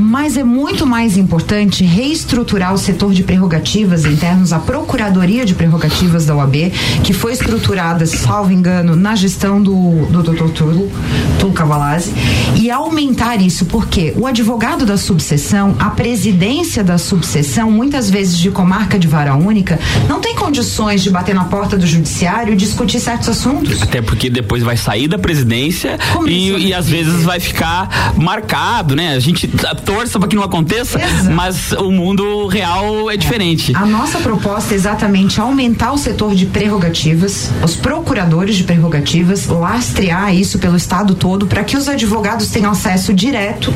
Mas 0.00 0.36
é 0.36 0.44
muito 0.44 0.86
mais 0.86 1.16
importante 1.16 1.84
reestruturar 1.84 2.72
o 2.72 2.78
setor 2.78 2.97
de 3.06 3.22
prerrogativas 3.22 4.04
internos, 4.04 4.52
a 4.52 4.58
Procuradoria 4.58 5.46
de 5.46 5.54
Prerrogativas 5.54 6.26
da 6.26 6.34
OAB, 6.34 6.72
que 7.04 7.12
foi 7.12 7.32
estruturada, 7.32 8.04
salvo 8.04 8.52
engano, 8.52 8.96
na 8.96 9.14
gestão 9.14 9.62
do, 9.62 10.06
do 10.06 10.22
Dr. 10.22 10.50
Tulo, 10.50 10.90
Tulo 11.38 11.52
Cavalazzi, 11.52 12.12
e 12.56 12.70
aumentar 12.70 13.36
isso, 13.40 13.64
porque 13.66 14.12
o 14.16 14.26
advogado 14.26 14.84
da 14.84 14.96
subseção, 14.96 15.76
a 15.78 15.90
presidência 15.90 16.82
da 16.82 16.98
subseção, 16.98 17.70
muitas 17.70 18.10
vezes 18.10 18.36
de 18.36 18.50
comarca 18.50 18.98
de 18.98 19.06
vara 19.06 19.34
única, 19.34 19.78
não 20.08 20.20
tem 20.20 20.34
condições 20.34 21.02
de 21.02 21.10
bater 21.10 21.34
na 21.34 21.44
porta 21.44 21.78
do 21.78 21.86
judiciário 21.86 22.52
e 22.52 22.56
discutir 22.56 22.98
certos 22.98 23.28
assuntos. 23.28 23.80
Até 23.80 24.02
porque 24.02 24.28
depois 24.28 24.62
vai 24.62 24.76
sair 24.76 25.06
da 25.06 25.18
presidência 25.18 25.96
e, 26.26 26.68
e 26.68 26.74
às 26.74 26.88
vezes 26.88 27.22
vai 27.22 27.38
ficar 27.38 28.14
marcado, 28.16 28.96
né? 28.96 29.14
A 29.14 29.20
gente 29.20 29.48
torça 29.84 30.18
para 30.18 30.28
que 30.28 30.34
não 30.36 30.42
aconteça, 30.42 31.00
Exato. 31.00 31.30
mas 31.30 31.72
o 31.72 31.90
mundo 31.90 32.46
real 32.46 32.87
é 33.10 33.16
diferente. 33.16 33.72
A 33.74 33.86
nossa 33.86 34.18
proposta 34.18 34.74
é 34.74 34.76
exatamente 34.76 35.40
aumentar 35.40 35.92
o 35.92 35.98
setor 35.98 36.34
de 36.34 36.46
prerrogativas, 36.46 37.50
os 37.62 37.74
procuradores 37.74 38.56
de 38.56 38.64
prerrogativas, 38.64 39.46
lastrear 39.46 40.34
isso 40.34 40.58
pelo 40.58 40.76
estado 40.76 41.14
todo 41.14 41.46
para 41.46 41.64
que 41.64 41.76
os 41.76 41.88
advogados 41.88 42.48
tenham 42.50 42.70
acesso 42.70 43.12
direto 43.12 43.72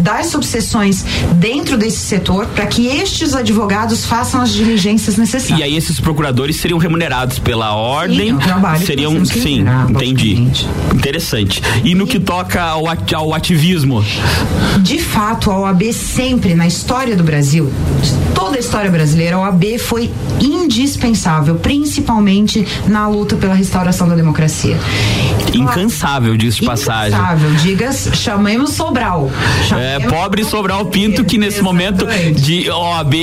das 0.00 0.26
subseções 0.26 1.04
dentro 1.34 1.76
desse 1.76 1.98
setor, 1.98 2.46
para 2.46 2.66
que 2.66 2.86
estes 2.86 3.34
advogados 3.34 4.04
façam 4.04 4.40
as 4.40 4.52
diligências 4.52 5.16
necessárias. 5.16 5.58
E 5.58 5.62
aí 5.62 5.76
esses 5.76 6.00
procuradores 6.00 6.56
seriam 6.56 6.78
remunerados 6.78 7.38
pela 7.38 7.74
ordem, 7.74 8.32
sim, 8.32 8.38
trabalho 8.38 8.86
seriam, 8.86 9.24
sim, 9.24 9.64
entendi. 9.88 10.48
Interessante. 10.94 11.62
E 11.84 11.94
no 11.94 12.06
que 12.06 12.18
toca 12.18 12.62
ao, 12.62 12.84
ao 13.14 13.34
ativismo? 13.34 14.04
De 14.80 14.98
fato, 14.98 15.50
a 15.50 15.58
OAB 15.60 15.92
sempre 15.92 16.54
na 16.54 16.66
história 16.66 17.16
do 17.16 17.24
Brasil, 17.24 17.72
toda 18.34 18.55
a 18.56 18.60
história 18.60 18.90
brasileira, 18.90 19.36
a 19.36 19.40
OAB 19.40 19.78
foi 19.78 20.10
indispensável, 20.40 21.56
principalmente 21.56 22.66
na 22.86 23.06
luta 23.06 23.36
pela 23.36 23.54
restauração 23.54 24.08
da 24.08 24.14
democracia. 24.14 24.78
Incansável, 25.52 26.36
diz 26.36 26.56
de 26.56 26.64
passagem. 26.64 27.18
Incansável, 27.18 27.54
digas, 27.56 28.08
chamemos 28.14 28.70
Sobral. 28.72 29.30
Chamemos 29.68 30.04
é, 30.04 30.08
pobre 30.08 30.44
Sobral 30.44 30.86
Pinto, 30.86 31.24
que 31.24 31.38
nesse 31.38 31.60
Exatamente. 31.60 32.04
momento 32.04 32.40
de 32.40 32.70
OAB 32.70 33.14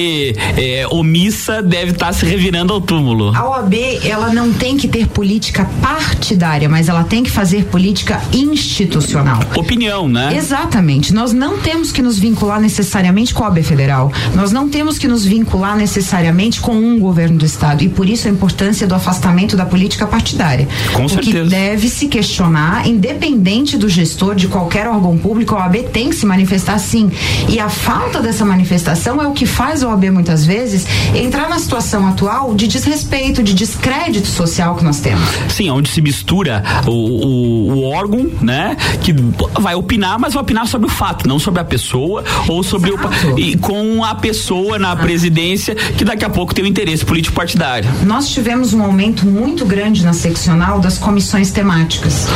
é, 0.58 0.88
omissa 0.90 1.62
deve 1.62 1.92
estar 1.92 2.08
tá 2.08 2.14
se 2.14 2.26
revirando 2.26 2.74
ao 2.74 2.82
túmulo. 2.82 3.36
A 3.36 3.50
OAB 3.50 3.74
ela 4.04 4.32
não 4.34 4.54
tem 4.54 4.78
que 4.78 4.88
ter 4.88 5.08
política 5.08 5.70
partidária, 5.82 6.70
mas 6.70 6.90
ela 6.90 7.04
tem 7.04 7.24
que 7.24 7.32
fazer 7.32 7.66
política 7.66 8.22
institucional. 8.32 9.40
Opinião, 9.56 10.08
né? 10.08 10.36
Exatamente. 10.36 11.14
Nós 11.14 11.34
não 11.34 11.58
temos 11.58 11.92
que 11.92 12.02
nos 12.02 12.20
vincular 12.20 12.60
necessariamente 12.60 13.34
com 13.34 13.44
a 13.44 13.48
OAB 13.48 13.64
federal. 13.64 14.12
Nós 14.36 14.52
não 14.52 14.70
temos 14.70 14.98
que 14.98 15.08
nos 15.08 15.23
vincular 15.26 15.76
necessariamente 15.76 16.60
com 16.60 16.76
um 16.76 17.00
governo 17.00 17.38
do 17.38 17.46
estado 17.46 17.84
e 17.84 17.90
por 17.90 18.08
isso 18.08 18.28
a 18.28 18.32
importância 18.32 18.88
do 18.88 18.96
afastamento 18.96 19.56
da 19.56 19.66
política 19.66 20.06
partidária. 20.08 20.68
Com 20.94 21.06
o 21.06 21.10
certeza. 21.10 21.44
que 21.44 21.50
deve 21.50 21.90
se 21.90 22.08
questionar, 22.08 22.88
independente 22.88 23.78
do 23.78 23.90
gestor 23.90 24.36
de 24.36 24.48
qualquer 24.48 24.88
órgão 24.88 25.18
público, 25.18 25.56
a 25.56 25.60
OAB 25.60 25.84
tem 25.92 26.10
que 26.10 26.16
se 26.16 26.26
manifestar 26.26 26.78
sim. 26.80 27.12
E 27.50 27.60
a 27.60 27.70
falta 27.70 28.22
dessa 28.22 28.46
manifestação 28.46 29.22
é 29.22 29.28
o 29.28 29.32
que 29.32 29.46
faz 29.46 29.84
a 29.84 29.90
OAB 29.90 30.06
muitas 30.12 30.46
vezes 30.46 30.86
entrar 31.16 31.50
na 31.50 31.60
situação 31.60 32.08
atual 32.08 32.54
de 32.56 32.68
desrespeito, 32.68 33.44
de 33.44 33.54
descrédito 33.54 34.28
social 34.28 34.76
que 34.76 34.84
nós 34.84 35.00
temos. 35.00 35.28
Sim, 35.50 35.70
onde 35.70 35.90
se 35.90 36.02
mistura 36.02 36.64
o, 36.86 36.92
o, 36.92 37.74
o 37.74 37.84
órgão, 37.90 38.30
né? 38.42 38.76
Que 39.02 39.14
vai 39.60 39.76
opinar, 39.76 40.20
mas 40.20 40.34
vai 40.34 40.44
opinar 40.44 40.68
sobre 40.68 40.88
o 40.88 40.90
fato, 40.90 41.28
não 41.28 41.40
sobre 41.40 41.62
a 41.62 41.66
pessoa 41.66 42.24
ou 42.48 42.64
sobre 42.64 42.92
Exato. 42.92 43.34
o. 43.34 43.40
E 43.40 43.58
com 43.58 44.04
a 44.04 44.16
pessoa 44.16 44.78
na 44.78 44.96
presidência 45.04 45.76
que 45.76 46.06
daqui 46.06 46.24
a 46.24 46.30
pouco 46.30 46.56
tem 46.56 46.64
um 46.64 46.68
interesse 46.68 47.06
político 47.06 47.36
partidário. 47.36 47.90
Nós 48.06 48.30
tivemos 48.30 48.74
um 48.74 48.82
aumento 48.82 49.26
muito 49.26 49.66
grande 49.66 50.04
na 50.04 50.14
seccional 50.14 50.80
das 50.80 50.98
comissões 50.98 51.52
temáticas. 51.52 52.28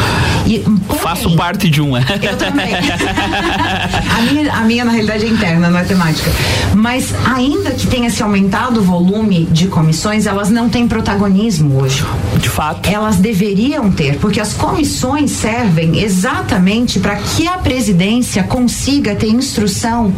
E, 0.45 0.59
porém, 0.59 1.01
Faço 1.01 1.35
parte 1.37 1.69
de 1.69 1.81
um. 1.81 1.95
Eu 1.97 2.37
também. 2.37 2.73
a, 2.75 4.21
minha, 4.21 4.53
a 4.53 4.61
minha, 4.61 4.85
na 4.85 4.91
realidade, 4.91 5.25
é 5.25 5.29
interna, 5.29 5.69
não 5.69 5.79
é 5.79 5.83
temática. 5.83 6.29
Mas, 6.75 7.13
ainda 7.25 7.71
que 7.71 7.87
tenha 7.87 8.09
se 8.09 8.21
aumentado 8.21 8.81
o 8.81 8.83
volume 8.83 9.45
de 9.45 9.67
comissões, 9.67 10.25
elas 10.25 10.49
não 10.49 10.67
têm 10.69 10.87
protagonismo 10.87 11.81
hoje. 11.81 12.03
De 12.37 12.49
fato. 12.49 12.89
Elas 12.89 13.15
deveriam 13.15 13.89
ter, 13.91 14.17
porque 14.17 14.41
as 14.41 14.53
comissões 14.53 15.31
servem 15.31 15.99
exatamente 16.01 16.99
para 16.99 17.15
que 17.15 17.47
a 17.47 17.57
presidência 17.57 18.43
consiga 18.43 19.15
ter 19.15 19.27
instrução 19.27 20.13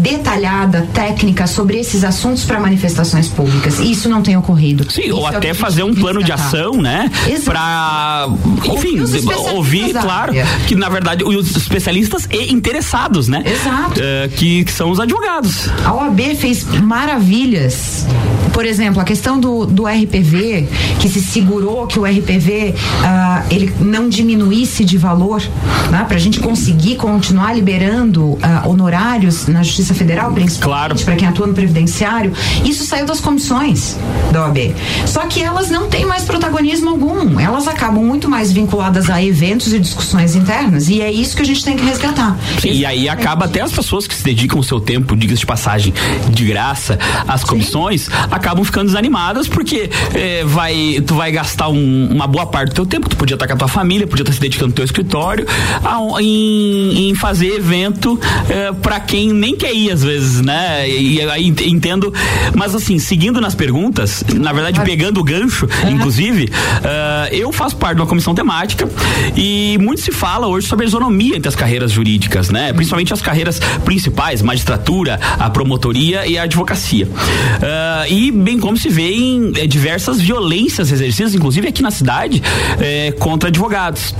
detalhada, 0.00 0.86
técnica 0.92 1.46
sobre 1.46 1.78
esses 1.94 2.04
assuntos 2.04 2.44
para 2.44 2.58
manifestações 2.58 3.28
públicas. 3.28 3.78
E 3.78 3.92
isso 3.92 4.08
não 4.08 4.20
tem 4.20 4.36
ocorrido. 4.36 4.90
Sim, 4.90 5.02
Isso 5.02 5.16
ou 5.16 5.26
é 5.26 5.28
o 5.28 5.30
que 5.30 5.36
até 5.36 5.54
fazer 5.54 5.84
um 5.84 5.94
plano 5.94 6.22
de 6.22 6.32
ação, 6.32 6.74
né? 6.74 7.08
Exato. 7.26 7.44
Pra, 7.44 8.26
enfim, 8.74 9.00
Ouvir 9.54 9.92
claro, 9.92 10.32
que 10.66 10.74
na 10.74 10.88
verdade 10.88 11.22
os 11.22 11.56
especialistas 11.56 12.26
e 12.30 12.52
interessados, 12.52 13.28
né? 13.28 13.44
Exato. 13.46 14.00
Eh, 14.00 14.28
que, 14.36 14.64
que 14.64 14.72
são 14.72 14.90
os 14.90 14.98
advogados. 14.98 15.68
A 15.84 15.94
OAB 15.94 16.34
fez 16.34 16.64
maravilhas. 16.64 18.04
Por 18.54 18.64
exemplo, 18.64 19.00
a 19.00 19.04
questão 19.04 19.38
do, 19.38 19.66
do 19.66 19.84
RPV, 19.86 20.68
que 21.00 21.08
se 21.08 21.20
segurou 21.20 21.86
que 21.88 21.98
o 21.98 22.04
RPV 22.04 22.74
ah, 23.04 23.42
ele 23.50 23.74
não 23.80 24.08
diminuísse 24.08 24.84
de 24.84 24.96
valor, 24.96 25.42
né, 25.90 26.04
para 26.06 26.16
a 26.16 26.20
gente 26.20 26.38
conseguir 26.40 26.94
continuar 26.96 27.52
liberando 27.52 28.38
ah, 28.40 28.62
honorários 28.66 29.48
na 29.48 29.62
Justiça 29.62 29.92
Federal, 29.92 30.32
principalmente 30.32 30.64
Claro. 30.64 30.98
para 31.04 31.16
quem 31.16 31.26
atua 31.28 31.46
no 31.48 31.52
Previdenciário. 31.54 32.32
Isso 32.64 32.84
saiu 32.86 33.04
das 33.06 33.20
comissões 33.20 33.96
da 34.32 34.42
OAB. 34.46 34.74
Só 35.04 35.20
que 35.26 35.42
elas 35.42 35.68
não 35.68 35.88
têm 35.88 36.06
mais 36.06 36.22
protagonismo 36.24 36.90
algum. 36.90 37.40
Elas 37.40 37.66
acabam 37.66 38.04
muito 38.04 38.28
mais 38.30 38.52
vinculadas 38.52 39.10
a 39.10 39.22
eventos 39.22 39.72
e 39.72 39.80
discussões 39.80 40.36
internas. 40.36 40.88
E 40.88 41.00
é 41.02 41.10
isso 41.10 41.34
que 41.36 41.42
a 41.42 41.44
gente 41.44 41.64
tem 41.64 41.76
que 41.76 41.84
resgatar. 41.84 42.38
Sim, 42.60 42.70
e 42.70 42.86
aí 42.86 43.08
acaba 43.08 43.46
até 43.46 43.60
as 43.60 43.72
pessoas 43.72 44.06
que 44.06 44.14
se 44.14 44.22
dedicam 44.22 44.58
o 44.60 44.62
seu 44.64 44.80
tempo, 44.80 45.16
diga 45.16 45.34
de 45.34 45.44
passagem, 45.44 45.92
de 46.30 46.44
graça 46.46 46.98
às 47.26 47.42
comissões, 47.42 48.08
acabam 48.44 48.62
ficando 48.62 48.86
desanimadas 48.86 49.48
porque 49.48 49.88
eh, 50.14 50.42
vai, 50.44 51.02
tu 51.06 51.14
vai 51.14 51.32
gastar 51.32 51.68
um- 51.70 52.08
uma 52.12 52.26
boa 52.26 52.44
parte 52.44 52.68
do 52.70 52.74
teu 52.74 52.84
tempo, 52.86 53.08
tu 53.08 53.16
podia 53.16 53.34
estar 53.36 53.46
com 53.46 53.54
a 53.54 53.56
tua 53.56 53.68
família, 53.68 54.06
podia 54.06 54.22
estar 54.22 54.34
se 54.34 54.40
dedicando 54.40 54.70
ao 54.70 54.74
teu 54.74 54.84
escritório, 54.84 55.46
a- 55.82 56.20
em, 56.22 57.08
em 57.10 57.14
fazer 57.14 57.46
evento 57.54 58.20
eh, 58.50 58.70
para 58.82 59.00
quem 59.00 59.32
nem 59.32 59.56
quer 59.56 59.74
ir 59.74 59.90
às 59.90 60.04
vezes, 60.04 60.42
né? 60.42 60.86
E, 60.88 61.22
aí 61.22 61.46
ent- 61.48 61.62
entendo, 61.62 62.12
mas 62.54 62.74
assim, 62.74 62.98
seguindo 62.98 63.40
nas 63.40 63.54
perguntas, 63.54 64.22
na 64.34 64.52
verdade 64.52 64.78
pegando 64.82 65.20
o 65.20 65.24
gancho, 65.24 65.66
inclusive, 65.90 66.50
eh, 66.84 67.28
eu 67.32 67.50
faço 67.50 67.76
parte 67.76 67.96
de 67.96 68.02
uma 68.02 68.06
comissão 68.06 68.34
temática 68.34 68.86
e 69.34 69.78
muito 69.80 70.02
se 70.02 70.12
fala 70.12 70.46
hoje 70.46 70.66
sobre 70.66 70.84
a 70.84 70.88
isonomia 70.88 71.34
entre 71.36 71.48
as 71.48 71.56
carreiras 71.56 71.90
jurídicas, 71.92 72.50
né? 72.50 72.74
Principalmente 72.74 73.12
as 73.14 73.22
carreiras 73.22 73.58
principais, 73.86 74.42
magistratura, 74.42 75.18
a 75.38 75.48
promotoria 75.48 76.26
e 76.26 76.36
a 76.36 76.42
advocacia. 76.42 77.08
Ah, 77.62 78.04
e 78.08 78.33
bem 78.34 78.58
como 78.58 78.76
se 78.76 78.88
vê 78.88 79.10
em 79.12 79.52
eh, 79.56 79.66
diversas 79.66 80.20
violências 80.20 80.90
exercidas, 80.90 81.34
inclusive 81.34 81.68
aqui 81.68 81.82
na 81.82 81.90
cidade, 81.90 82.42
eh, 82.80 83.12
contra 83.18 83.48
advogados. 83.48 84.14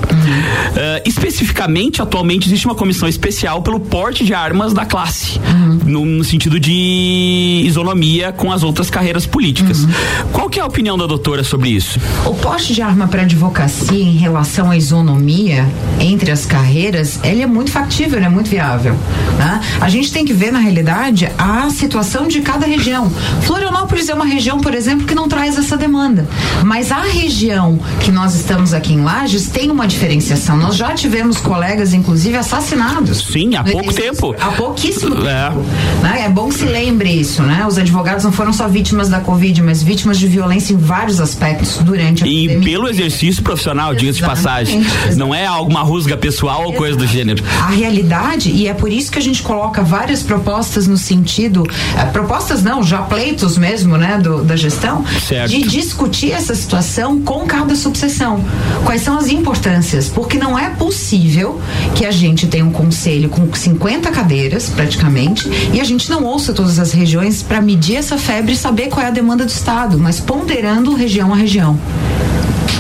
Ah, 0.77 1.03
especificamente, 1.05 2.01
atualmente 2.03 2.49
existe 2.49 2.67
uma 2.67 2.75
comissão 2.75 3.09
especial 3.09 3.63
pelo 3.63 3.79
porte 3.79 4.25
de 4.25 4.35
armas 4.35 4.73
da 4.73 4.85
classe, 4.85 5.41
no, 5.85 6.05
no 6.05 6.25
sentido 6.25 6.59
de 6.59 7.63
isonomia 7.65 8.33
com 8.33 8.51
as 8.51 8.63
outras 8.63 8.91
carreiras 8.91 9.27
políticas. 9.27 9.87
Qual 10.33 10.49
que 10.49 10.59
é 10.59 10.63
a 10.63 10.67
opinião 10.67 10.97
da 10.97 11.07
doutora 11.07 11.45
sobre 11.45 11.71
isso? 11.71 11.99
O 12.25 12.35
poste 12.35 12.75
de 12.75 12.83
arma 12.83 13.07
para 13.09 13.23
advocacia 13.23 14.03
em 14.03 14.17
relação 14.17 14.71
à 14.71 14.77
isonomia 14.77 15.67
entre 16.01 16.31
as 16.31 16.47
carreiras, 16.47 17.21
ele 17.23 17.43
é 17.43 17.47
muito 17.47 17.71
factível, 17.71 18.19
ele 18.19 18.27
é 18.27 18.31
muito 18.31 18.51
viável. 18.51 18.95
né? 19.39 19.61
A 19.81 19.89
gente 19.89 20.13
tem 20.13 20.25
que 20.25 20.33
ver, 20.33 20.53
na 20.53 20.59
realidade, 20.59 21.29
a 21.39 21.69
situação 21.71 22.27
de 22.27 22.41
cada 22.41 22.67
região. 22.67 23.11
Florianópolis 23.43 24.04
é 24.09 24.15
uma 24.15 24.25
região, 24.25 24.59
por 24.61 24.75
exemplo, 24.75 25.07
que 25.07 25.15
não 25.15 25.29
traz 25.29 25.59
essa 25.59 25.77
demanda. 25.77 26.27
Mas 26.65 26.91
a 26.93 27.03
região 27.03 27.79
que 28.01 28.11
nós 28.11 28.35
estamos 28.35 28.73
aqui 28.73 28.93
em 28.95 29.03
Lages 29.03 29.49
tem 29.49 29.71
uma 29.71 29.87
diferenciação. 29.87 30.57
Nós 30.57 30.77
já 30.77 30.93
tivemos 30.95 31.39
colegas, 31.39 31.93
inclusive, 31.93 32.37
assassinados. 32.37 33.25
Sim, 33.33 33.55
há 33.57 33.65
pouco 33.65 33.93
tempo. 33.93 34.35
Há 34.41 34.53
pouquíssimo 34.53 35.15
É. 35.27 35.49
tempo. 35.51 35.61
né? 36.03 36.23
É 36.25 36.29
bom 36.29 36.49
que 36.49 36.55
se 36.55 36.65
lembre 36.65 37.11
isso, 37.11 37.43
né? 37.43 37.65
Os 37.67 37.79
advogados 37.79 38.25
não 38.25 38.33
foram 38.33 38.53
só 38.53 38.67
vítimas 38.69 39.09
da 39.09 39.21
Covid, 39.21 39.63
mas 39.63 39.83
vítimas 39.83 40.19
de 40.19 40.27
violência 40.29 40.73
em 40.73 40.77
vários 40.77 41.21
aspectos 41.21 41.79
durante 41.79 42.25
a 42.25 42.27
E 42.27 42.49
pandemia. 42.49 42.65
pelo 42.71 42.89
exercício 42.89 43.43
profissional, 43.43 43.95
diga-se 43.95 44.19
de 44.21 44.25
passagem. 44.27 44.81
Exatamente, 44.81 45.17
Não 45.17 45.35
é 45.35 45.47
alguma 45.47 45.83
rusga 45.83 46.17
pessoal 46.17 46.65
ou 46.65 46.73
coisa 46.75 46.97
do 46.97 47.07
gênero. 47.07 47.43
A 47.63 47.69
realidade, 47.71 48.51
e 48.51 48.67
é 48.69 48.75
por 48.75 48.91
isso 48.93 49.11
que 49.11 49.19
a 49.19 49.23
gente 49.23 49.43
coloca 49.43 49.83
várias 49.83 50.23
propostas 50.23 50.87
no 50.87 50.97
sentido, 50.97 51.67
eh, 51.97 52.05
propostas 52.07 52.63
não, 52.63 52.83
já 52.83 52.99
pleitos 52.99 53.57
mesmo, 53.59 53.94
né, 53.97 54.19
do- 54.19 54.43
da 54.45 54.57
gestão, 54.57 55.05
Certo. 55.27 55.51
de 55.51 55.63
discutir 55.63 56.33
essa 56.33 56.55
situação 56.55 57.21
com 57.21 57.47
cada 57.47 57.75
subseção. 57.75 58.45
Quais 58.85 59.03
são 59.03 59.17
as 59.19 59.29
importâncias? 59.29 60.09
Porque 60.09 60.39
não 60.39 60.59
é 60.59 60.71
possível 60.71 61.61
que 61.95 62.05
a 62.05 62.11
gente 62.11 62.47
tenha 62.47 62.65
um 62.65 62.71
conselho 62.73 63.29
com 63.29 63.53
50 63.53 64.11
cadeiras, 64.11 64.69
praticamente, 64.69 65.49
e 65.73 65.81
a 65.81 65.85
gente 65.85 66.11
não 66.11 66.25
ouça 66.25 66.53
todas 66.53 66.79
as 66.79 66.93
regiões 66.93 67.43
para 67.43 67.61
medir 67.61 67.97
essa 67.97 68.17
febre 68.19 68.53
e 68.53 68.57
saber 68.57 68.89
qual 68.89 69.05
é 69.05 69.09
a 69.09 69.13
demanda 69.13 69.45
do 69.45 69.51
Estado, 69.51 69.99
mas 69.99 70.21
ponderando 70.21 70.95
região 70.95 71.33
a 71.33 71.37
região. 71.37 71.79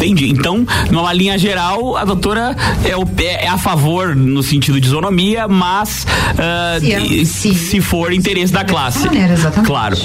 Entendi. 0.04 0.30
Então, 0.30 0.66
numa 0.90 1.12
linha 1.12 1.36
geral, 1.38 1.96
a 1.96 2.04
doutora 2.04 2.56
é, 2.84 2.96
o- 2.96 3.06
é 3.18 3.48
a 3.48 3.58
favor 3.58 4.14
no 4.14 4.42
sentido 4.42 4.80
de 4.80 4.86
isonomia, 4.86 5.46
mas 5.48 6.06
ah, 6.38 6.78
Se 6.80 6.92
é- 6.92 7.00
e- 7.02 7.26
se- 7.26 7.54
se 7.54 7.80
for 7.80 8.12
interesse 8.12 8.52
da 8.52 8.64
classe. 8.64 9.06
maneira, 9.06 9.32
exatamente. 9.32 9.66
Claro. 9.66 9.96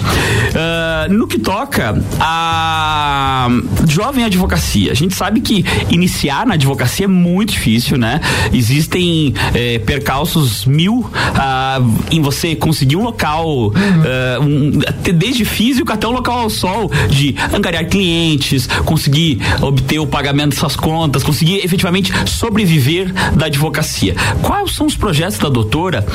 Ah, 0.56 1.08
no 1.10 1.27
que 1.27 1.39
toca 1.39 2.01
a 2.20 3.48
jovem 3.88 4.24
advocacia, 4.25 4.91
a 4.91 4.96
gente 4.96 5.13
sabe 5.15 5.41
que 5.41 5.65
iniciar 5.89 6.46
na 6.46 6.53
advocacia 6.53 7.06
é 7.06 7.08
muito 7.08 7.53
difícil, 7.53 7.98
né? 7.98 8.20
Existem 8.53 9.34
eh, 9.53 9.79
percalços 9.79 10.65
mil 10.65 11.10
ah, 11.36 11.79
em 12.12 12.22
você 12.22 12.56
conseguir 12.56 12.96
um 12.96 13.03
local, 13.03 13.72
ah, 13.75 14.39
um- 14.41 14.79
até 14.88 15.12
desde 15.12 15.44
físico 15.46 15.91
até 15.91 16.08
um 16.08 16.12
local 16.12 16.39
ao 16.39 16.50
sol, 16.50 16.91
de 17.10 17.36
angariar 17.53 17.86
clientes, 17.88 18.68
conseguir 18.86 19.39
obter 19.62 19.88
o 19.98 20.05
pagamento 20.05 20.50
das 20.50 20.60
suas 20.60 20.75
contas, 20.75 21.24
conseguir 21.24 21.65
efetivamente 21.65 22.12
sobreviver 22.27 23.12
da 23.36 23.48
advocacia. 23.48 24.15
Quais 24.41 24.75
são 24.75 24.86
os 24.86 24.96
projetos 24.96 25.39
da 25.39 25.50
doutora 25.50 26.05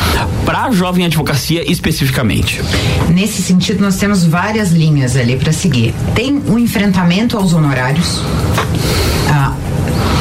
para 0.45 0.65
a 0.65 0.71
jovem 0.71 1.07
advocacia 1.07 1.69
especificamente? 1.71 2.61
Nesse 3.09 3.43
sentido, 3.43 3.81
nós 3.81 3.97
temos 3.97 4.25
várias 4.25 4.71
linhas 4.71 5.17
ali 5.17 5.37
para 5.37 5.53
seguir. 5.53 5.95
Tem 6.15 6.43
o 6.47 6.59
enfrentamento 6.59 7.37
aos 7.37 7.53
honorários. 7.53 8.21
Ah, 9.29 9.55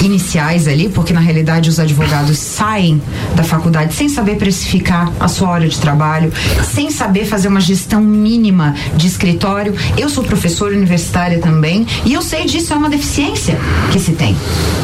iniciais 0.05 0.67
ali, 0.67 0.89
porque 0.89 1.13
na 1.13 1.19
realidade 1.19 1.69
os 1.69 1.79
advogados 1.79 2.37
saem 2.37 3.01
da 3.35 3.43
faculdade 3.43 3.93
sem 3.93 4.09
saber 4.09 4.35
precificar 4.35 5.11
a 5.19 5.27
sua 5.27 5.49
hora 5.49 5.67
de 5.67 5.79
trabalho, 5.79 6.31
sem 6.63 6.89
saber 6.91 7.25
fazer 7.25 7.47
uma 7.47 7.61
gestão 7.61 8.01
mínima 8.01 8.75
de 8.95 9.07
escritório. 9.07 9.75
Eu 9.97 10.09
sou 10.09 10.23
professora 10.23 10.75
universitária 10.75 11.39
também 11.39 11.85
e 12.05 12.13
eu 12.13 12.21
sei 12.21 12.45
disso, 12.45 12.73
é 12.73 12.75
uma 12.75 12.89
deficiência 12.89 13.57
que 13.91 13.99
se 13.99 14.13
tem. 14.13 14.35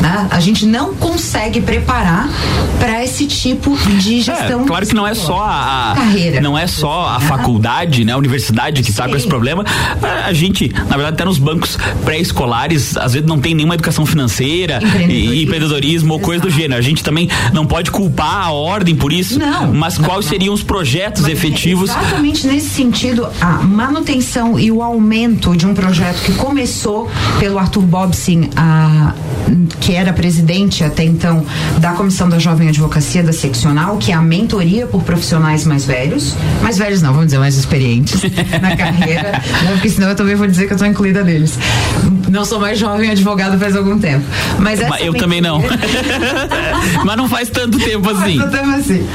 Né? 0.01 0.27
A 0.31 0.39
gente 0.39 0.65
não 0.65 0.93
consegue 0.93 1.61
preparar 1.61 2.29
para 2.79 3.03
esse 3.03 3.25
tipo 3.25 3.77
de 3.97 4.19
é, 4.19 4.21
gestão. 4.21 4.63
É, 4.63 4.65
claro 4.65 4.85
que 4.85 4.95
não 4.95 5.05
é 5.05 5.13
só 5.13 5.41
a, 5.41 5.91
a 5.91 5.95
carreira. 5.95 6.41
Não 6.41 6.57
é 6.57 6.67
só 6.67 7.07
a 7.07 7.19
faculdade, 7.19 8.03
né, 8.05 8.13
a 8.13 8.17
universidade 8.17 8.81
que 8.81 8.89
está 8.89 9.07
com 9.07 9.15
esse 9.15 9.27
problema. 9.27 9.65
A 10.25 10.33
gente, 10.33 10.71
na 10.73 10.95
verdade, 10.95 11.13
até 11.15 11.25
nos 11.25 11.37
bancos 11.37 11.77
pré-escolares, 12.05 12.95
às 12.97 13.13
vezes 13.13 13.27
não 13.27 13.39
tem 13.39 13.53
nenhuma 13.53 13.73
educação 13.73 14.05
financeira 14.05 14.79
e 15.09 15.43
empreendedorismo 15.43 16.13
ou 16.13 16.19
coisa 16.19 16.43
do 16.43 16.49
gênero. 16.49 16.75
A 16.75 16.81
gente 16.81 17.03
também 17.03 17.29
não 17.53 17.65
pode 17.65 17.91
culpar 17.91 18.47
a 18.47 18.51
ordem 18.51 18.95
por 18.95 19.11
isso. 19.11 19.39
Não. 19.39 19.73
Mas 19.73 19.97
não, 19.97 20.05
quais 20.05 20.25
não. 20.25 20.31
seriam 20.31 20.53
os 20.53 20.63
projetos 20.63 21.23
mas 21.23 21.29
é 21.29 21.33
efetivos? 21.33 21.89
exatamente 21.89 22.47
nesse 22.47 22.69
sentido, 22.69 23.27
a 23.39 23.59
manutenção 23.63 24.59
e 24.59 24.71
o 24.71 24.81
aumento 24.81 25.55
de 25.55 25.65
um 25.65 25.73
projeto 25.73 26.21
que 26.23 26.33
começou 26.33 27.09
pelo 27.39 27.57
Arthur 27.57 27.81
Bobsin, 27.81 28.49
a, 28.55 29.13
que 29.79 29.93
era 29.93 30.13
presidente 30.13 30.83
até 30.83 31.03
então 31.03 31.45
da 31.79 31.93
Comissão 31.93 32.29
da 32.29 32.39
Jovem 32.39 32.69
Advocacia 32.69 33.23
da 33.23 33.33
Seccional, 33.33 33.97
que 33.97 34.11
é 34.11 34.15
a 34.15 34.21
mentoria 34.21 34.87
por 34.87 35.03
profissionais 35.03 35.65
mais 35.65 35.85
velhos. 35.85 36.35
Mais 36.61 36.77
velhos 36.77 37.01
não, 37.01 37.11
vamos 37.11 37.27
dizer, 37.27 37.39
mais 37.39 37.57
experientes 37.57 38.21
na 38.61 38.75
carreira. 38.75 39.41
Não, 39.63 39.73
porque 39.73 39.89
senão 39.89 40.09
eu 40.09 40.15
também 40.15 40.35
vou 40.35 40.47
dizer 40.47 40.67
que 40.67 40.73
eu 40.73 40.75
estou 40.75 40.87
incluída 40.87 41.23
neles. 41.23 41.57
Não 42.29 42.45
sou 42.45 42.59
mais 42.59 42.77
jovem 42.77 43.09
advogado 43.09 43.57
faz 43.57 43.75
algum 43.75 43.97
tempo. 43.97 44.23
Mas 44.59 44.79
eu 44.99 45.13
também 45.13 45.41
não. 45.41 45.61
Mas 47.05 47.17
não 47.17 47.27
faz 47.27 47.49
tanto 47.49 47.79
tempo 47.79 48.09
assim. 48.09 48.37
Faz 48.37 48.51
tanto 48.51 48.57
tempo 48.57 48.77
assim. 48.77 49.07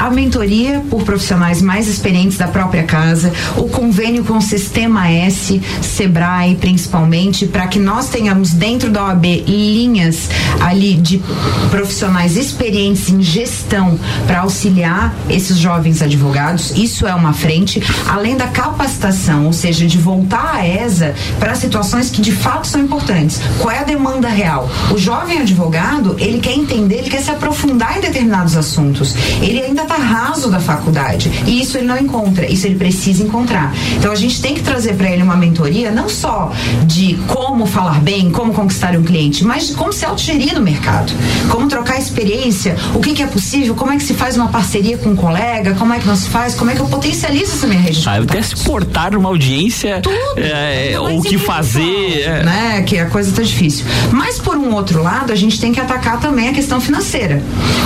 a 0.00 0.10
mentoria 0.10 0.82
por 0.90 1.02
profissionais 1.02 1.60
mais 1.62 1.88
experientes 1.88 2.38
da 2.38 2.48
própria 2.48 2.84
casa, 2.84 3.32
o 3.56 3.68
convênio 3.68 4.24
com 4.24 4.38
o 4.38 4.42
Sistema 4.42 5.08
S, 5.08 5.60
Sebrae, 5.82 6.56
principalmente, 6.56 7.46
para 7.46 7.66
que 7.66 7.78
nós 7.78 8.08
tenhamos 8.08 8.52
dentro 8.52 8.90
da 8.90 9.06
OAB 9.06 9.24
linhas 9.46 10.28
ali 10.60 10.94
de 10.94 11.22
profissionais 11.70 12.36
experientes 12.36 13.08
em 13.08 13.22
gestão 13.22 13.98
para 14.26 14.40
auxiliar 14.40 15.14
esses 15.28 15.58
jovens 15.58 16.02
advogados. 16.02 16.72
Isso 16.76 17.06
é 17.06 17.14
uma 17.14 17.32
frente, 17.32 17.82
além 18.08 18.36
da 18.36 18.46
capacitação, 18.46 19.46
ou 19.46 19.52
seja, 19.52 19.86
de 19.86 19.98
voltar 19.98 20.56
à 20.56 20.66
ESA 20.66 21.14
para 21.38 21.54
situações 21.54 22.10
que 22.10 22.20
de 22.20 22.32
fato 22.32 22.66
são 22.66 22.80
importantes. 22.80 23.40
Qual 23.58 23.70
é 23.70 23.80
a 23.80 23.84
demanda 23.84 24.28
real? 24.28 24.68
O 24.90 24.98
jovem 24.98 25.40
advogado, 25.40 26.16
ele 26.18 26.40
quer 26.40 26.54
entender, 26.54 26.96
ele 26.96 27.10
quer 27.10 27.22
se 27.22 27.30
aprofundar 27.30 27.98
em 27.98 28.00
determinados 28.00 28.56
assuntos. 28.56 29.14
Ele 29.40 29.60
ainda 29.60 29.82
está 29.82 29.96
raso 29.96 30.50
da 30.50 30.60
faculdade 30.60 31.30
e 31.46 31.60
isso 31.60 31.78
ele 31.78 31.86
não 31.86 31.98
encontra, 31.98 32.46
isso 32.50 32.66
ele 32.66 32.76
precisa 32.76 33.22
encontrar. 33.22 33.74
Então 33.96 34.12
a 34.12 34.14
gente 34.14 34.40
tem 34.40 34.54
que 34.54 34.62
trazer 34.62 34.94
para 34.94 35.10
ele 35.10 35.22
uma 35.22 35.36
mentoria 35.36 35.90
não 35.90 36.08
só 36.08 36.52
de 36.84 37.14
como 37.26 37.66
falar 37.66 38.00
bem, 38.00 38.30
como 38.30 38.52
conquistar 38.52 38.96
um 38.96 39.02
cliente, 39.02 39.44
mas 39.44 39.68
de 39.68 39.74
como 39.74 39.92
se 39.92 40.04
autogerir 40.04 40.54
no 40.54 40.60
mercado, 40.60 41.12
como 41.50 41.68
trocar 41.68 41.98
experiência, 41.98 42.76
o 42.94 43.00
que, 43.00 43.12
que, 43.12 43.22
é 43.22 43.26
possível, 43.26 43.74
como 43.74 43.92
é 43.92 43.96
que 43.96 44.02
se 44.02 44.14
faz 44.14 44.36
uma 44.36 44.48
parceria 44.48 44.96
com 44.98 45.10
um 45.10 45.16
colega, 45.16 45.74
como 45.74 45.92
é 45.92 45.98
que 45.98 46.16
se 46.16 46.28
faz, 46.28 46.54
como 46.54 46.70
é 46.70 46.74
que 46.74 46.80
eu 46.80 46.86
potencializo 46.86 47.52
essa 47.52 47.66
minha 47.66 47.80
rede 47.80 48.00
de 48.00 48.08
ah, 48.08 48.16
até 48.16 48.42
se 48.42 48.56
portar 48.64 49.12
numa 49.12 49.28
audiência, 49.28 50.00
Tudo. 50.00 50.16
É, 50.36 50.98
o 50.98 51.22
que 51.22 51.38
fazer, 51.38 52.20
é. 52.20 52.42
né? 52.42 52.82
Que 52.82 52.98
a 52.98 53.06
coisa 53.06 53.32
tá 53.32 53.42
difícil. 53.42 53.84
Mas 54.12 54.38
por 54.38 54.56
um 54.56 54.65
outro 54.74 55.02
lado, 55.02 55.32
a 55.32 55.36
gente 55.36 55.60
tem 55.60 55.72
que 55.72 55.80
atacar 55.80 56.20
também 56.20 56.48
a 56.48 56.52
questão 56.52 56.80
financeira. 56.80 57.42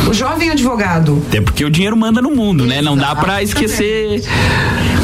O 0.08 0.14
jovem 0.14 0.50
advogado. 0.50 1.22
Até 1.28 1.40
porque 1.40 1.64
o 1.64 1.70
dinheiro 1.70 1.96
manda 1.96 2.20
no 2.20 2.30
mundo, 2.30 2.66
né? 2.66 2.80
Não 2.82 2.96
dá 2.96 3.14
para 3.14 3.42
esquecer. 3.42 4.22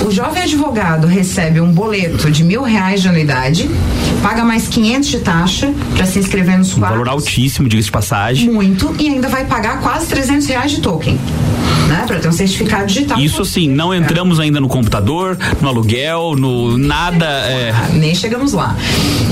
O 0.06 0.10
jovem 0.10 0.42
advogado 0.42 1.06
recebe 1.06 1.60
um 1.60 1.72
boleto 1.72 2.30
de 2.30 2.44
mil 2.44 2.62
reais 2.62 3.02
de 3.02 3.08
anuidade, 3.08 3.70
paga 4.22 4.44
mais 4.44 4.68
500 4.68 5.08
de 5.08 5.18
taxa 5.20 5.72
para 5.96 6.06
se 6.06 6.18
inscrever 6.18 6.58
nos 6.58 6.74
quadros. 6.74 6.90
Um 6.90 7.04
valor 7.04 7.08
altíssimo, 7.08 7.68
diga-se 7.68 7.86
de 7.86 7.92
passagem. 7.92 8.50
Muito, 8.50 8.94
e 8.98 9.08
ainda 9.08 9.28
vai 9.28 9.44
pagar 9.44 9.80
quase 9.80 10.06
300 10.06 10.46
reais 10.46 10.70
de 10.70 10.80
token 10.80 11.18
né? 11.86 12.04
Para 12.06 12.20
ter 12.20 12.28
um 12.28 12.32
certificado 12.32 12.86
digital. 12.86 13.18
Isso 13.18 13.44
sim, 13.44 13.68
não 13.68 13.94
entramos 13.94 14.40
ainda 14.40 14.60
no 14.60 14.68
computador, 14.68 15.36
no 15.60 15.68
aluguel, 15.68 16.34
no 16.36 16.76
nada. 16.76 17.26
É... 17.26 17.72
Nem 17.92 18.14
chegamos 18.14 18.52
lá. 18.52 18.76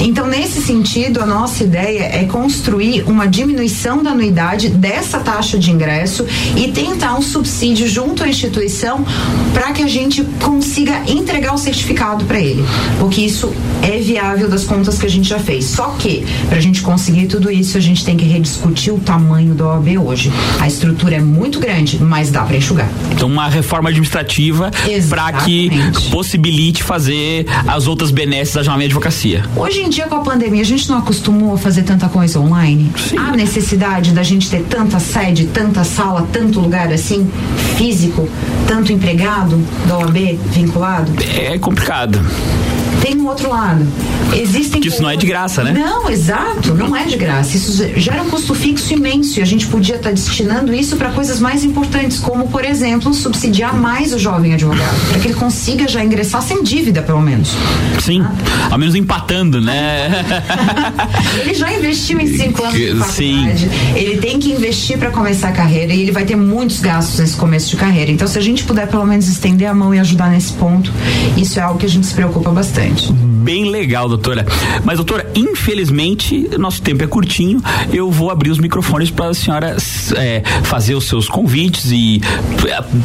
Então, 0.01 0.27
nesse 0.27 0.61
sentido, 0.61 1.21
a 1.21 1.27
nossa 1.27 1.65
ideia 1.65 2.05
é 2.05 2.25
construir 2.25 3.05
uma 3.07 3.27
diminuição 3.27 4.03
da 4.03 4.11
anuidade 4.11 4.69
dessa 4.69 5.19
taxa 5.21 5.59
de 5.59 5.71
ingresso 5.71 6.27
e 6.57 6.69
tentar 6.69 7.17
um 7.17 7.23
subsídio 7.23 7.89
junto 7.89 8.23
à 8.23 8.29
instituição 8.29 9.05
para 9.53 9.73
que 9.73 9.83
a 9.83 9.89
gente 9.89 10.23
consiga 10.43 11.03
entregar 11.09 11.55
o 11.55 11.59
certificado 11.59 12.25
para 12.25 12.39
ele. 12.39 12.65
Porque 12.99 13.21
isso 13.21 13.53
é 13.83 13.99
viável 13.99 14.49
das 14.49 14.65
contas 14.65 14.99
que 14.99 15.07
a 15.07 15.11
gente 15.11 15.29
já 15.29 15.39
fez. 15.39 15.65
Só 15.65 15.95
que, 15.99 16.25
para 16.49 16.59
a 16.59 16.61
gente 16.61 16.83
conseguir 16.83 17.27
tudo 17.27 17.51
isso, 17.51 17.77
a 17.77 17.81
gente 17.81 18.05
tem 18.05 18.17
que 18.17 18.25
rediscutir 18.25 18.93
o 18.93 18.99
tamanho 18.99 19.55
da 19.55 19.67
OAB 19.67 19.99
hoje. 19.99 20.33
A 20.61 20.67
estrutura 20.67 21.17
é 21.17 21.21
muito 21.21 21.59
grande, 21.59 22.03
mas 22.03 22.31
dá 22.31 22.44
para 22.45 22.57
enxugar. 22.57 22.89
Então, 23.13 23.29
uma 23.29 23.49
reforma 23.49 23.89
administrativa 23.89 24.71
para 25.09 25.33
que 25.33 25.71
possibilite 26.11 26.83
fazer 26.83 27.47
as 27.67 27.87
outras 27.87 28.11
benesses 28.11 28.55
da 28.55 28.63
jovem 28.63 28.87
advocacia. 28.87 29.45
Hoje 29.57 29.81
em 29.81 29.89
dia, 29.89 30.07
com 30.07 30.17
a 30.17 30.21
pandemia, 30.21 30.63
a 30.63 30.65
gente 30.65 30.89
não 30.89 30.99
acostumou 30.99 31.55
a 31.55 31.59
fazer 31.59 31.83
tanta 31.83 32.09
coisa 32.09 32.39
online? 32.39 32.91
Sim. 32.97 33.17
Há 33.19 33.33
necessidade 33.33 34.13
da 34.13 34.23
gente 34.23 34.49
ter 34.49 34.63
tanta 34.63 34.99
sede, 34.99 35.47
tanta 35.47 35.85
sala, 35.85 36.27
tanto 36.33 36.61
lugar 36.61 36.93
assim, 36.93 37.31
físico, 37.77 38.29
tanto 38.67 38.93
empregado 38.93 39.61
da 39.87 39.99
OAB 39.99 40.39
vinculado? 40.53 41.13
É 41.37 41.59
complicado 41.59 42.21
tem 43.05 43.21
um 43.21 43.27
outro 43.27 43.51
lado. 43.51 43.87
Existem. 44.35 44.81
Que 44.81 44.89
isso 44.89 45.03
não 45.03 45.11
é 45.11 45.17
de 45.17 45.27
graça, 45.27 45.63
né? 45.63 45.73
Não, 45.73 46.09
exato, 46.09 46.75
não 46.75 46.97
é 46.97 47.05
de 47.05 47.17
graça. 47.17 47.55
Isso 47.55 47.87
gera 47.97 48.23
um 48.23 48.31
custo 48.31 48.55
fixo 48.55 48.95
imenso 48.95 49.39
e 49.39 49.43
a 49.43 49.45
gente 49.45 49.67
podia 49.67 49.97
estar 49.97 50.09
tá 50.09 50.15
destinando 50.15 50.75
isso 50.75 50.97
para 50.97 51.11
coisas 51.11 51.39
mais 51.39 51.65
importantes, 51.65 52.19
como, 52.19 52.49
por 52.49 52.65
exemplo, 52.65 53.13
subsidiar 53.13 53.77
mais 53.77 54.15
o 54.15 54.19
jovem 54.19 54.55
advogado, 54.55 55.09
para 55.11 55.21
que 55.21 55.29
ele 55.29 55.35
consiga 55.35 55.87
já 55.87 56.03
ingressar 56.03 56.41
sem 56.41 56.63
dívida, 56.63 57.03
pelo 57.03 57.21
menos. 57.21 57.51
Sim, 58.01 58.23
ah. 58.23 58.69
ao 58.71 58.79
menos 58.79 58.95
empatando, 58.95 59.61
né? 59.61 60.25
ele 61.45 61.53
já 61.53 61.71
investiu 61.73 62.19
em 62.19 62.27
cinco 62.27 62.63
anos 62.63 62.75
de 62.75 62.87
faculdade. 62.87 63.13
Sim. 63.13 63.59
Ele 63.95 64.17
tem 64.17 64.39
que 64.39 64.51
investir 64.51 64.97
para 64.97 65.11
começar 65.11 65.51
a 65.51 65.53
carreira 65.53 65.93
e 65.93 66.01
ele 66.01 66.11
vai 66.11 66.25
ter 66.25 66.37
muitos 66.37 66.81
gastos 66.81 67.19
nesse 67.19 67.37
começo 67.37 67.69
de 67.69 67.77
carreira. 67.77 68.11
Então, 68.11 68.27
se 68.27 68.39
a 68.39 68.43
gente 68.43 68.65
puder 68.65 68.89
pelo 68.89 69.05
menos 69.05 69.29
estender 69.29 69.69
a 69.69 69.75
mão 69.75 69.95
e 69.95 69.99
ajudar 69.99 70.31
nesse 70.31 70.55
ponto, 70.55 70.91
isso 71.37 71.59
é 71.61 71.63
algo 71.63 71.79
que 71.79 71.87
a 71.87 71.89
gente 71.89 72.07
se 72.07 72.15
preocupa 72.15 72.51
bastante 72.51 72.94
gente. 72.97 73.34
Bem 73.45 73.67
legal, 73.67 74.09
doutora. 74.09 74.47
Mas, 74.85 74.97
doutora, 74.97 75.31
infelizmente, 75.35 76.49
nosso 76.59 76.81
tempo 76.81 77.05
é 77.05 77.07
curtinho. 77.07 77.63
Eu 77.93 78.11
vou 78.11 78.31
abrir 78.31 78.51
os 78.51 78.59
microfones 78.59 79.11
para 79.11 79.29
a 79.29 79.35
senhora 79.35 79.77
é, 80.17 80.43
fazer 80.63 80.95
os 80.95 81.05
seus 81.05 81.29
convites 81.29 81.91
e 81.93 82.23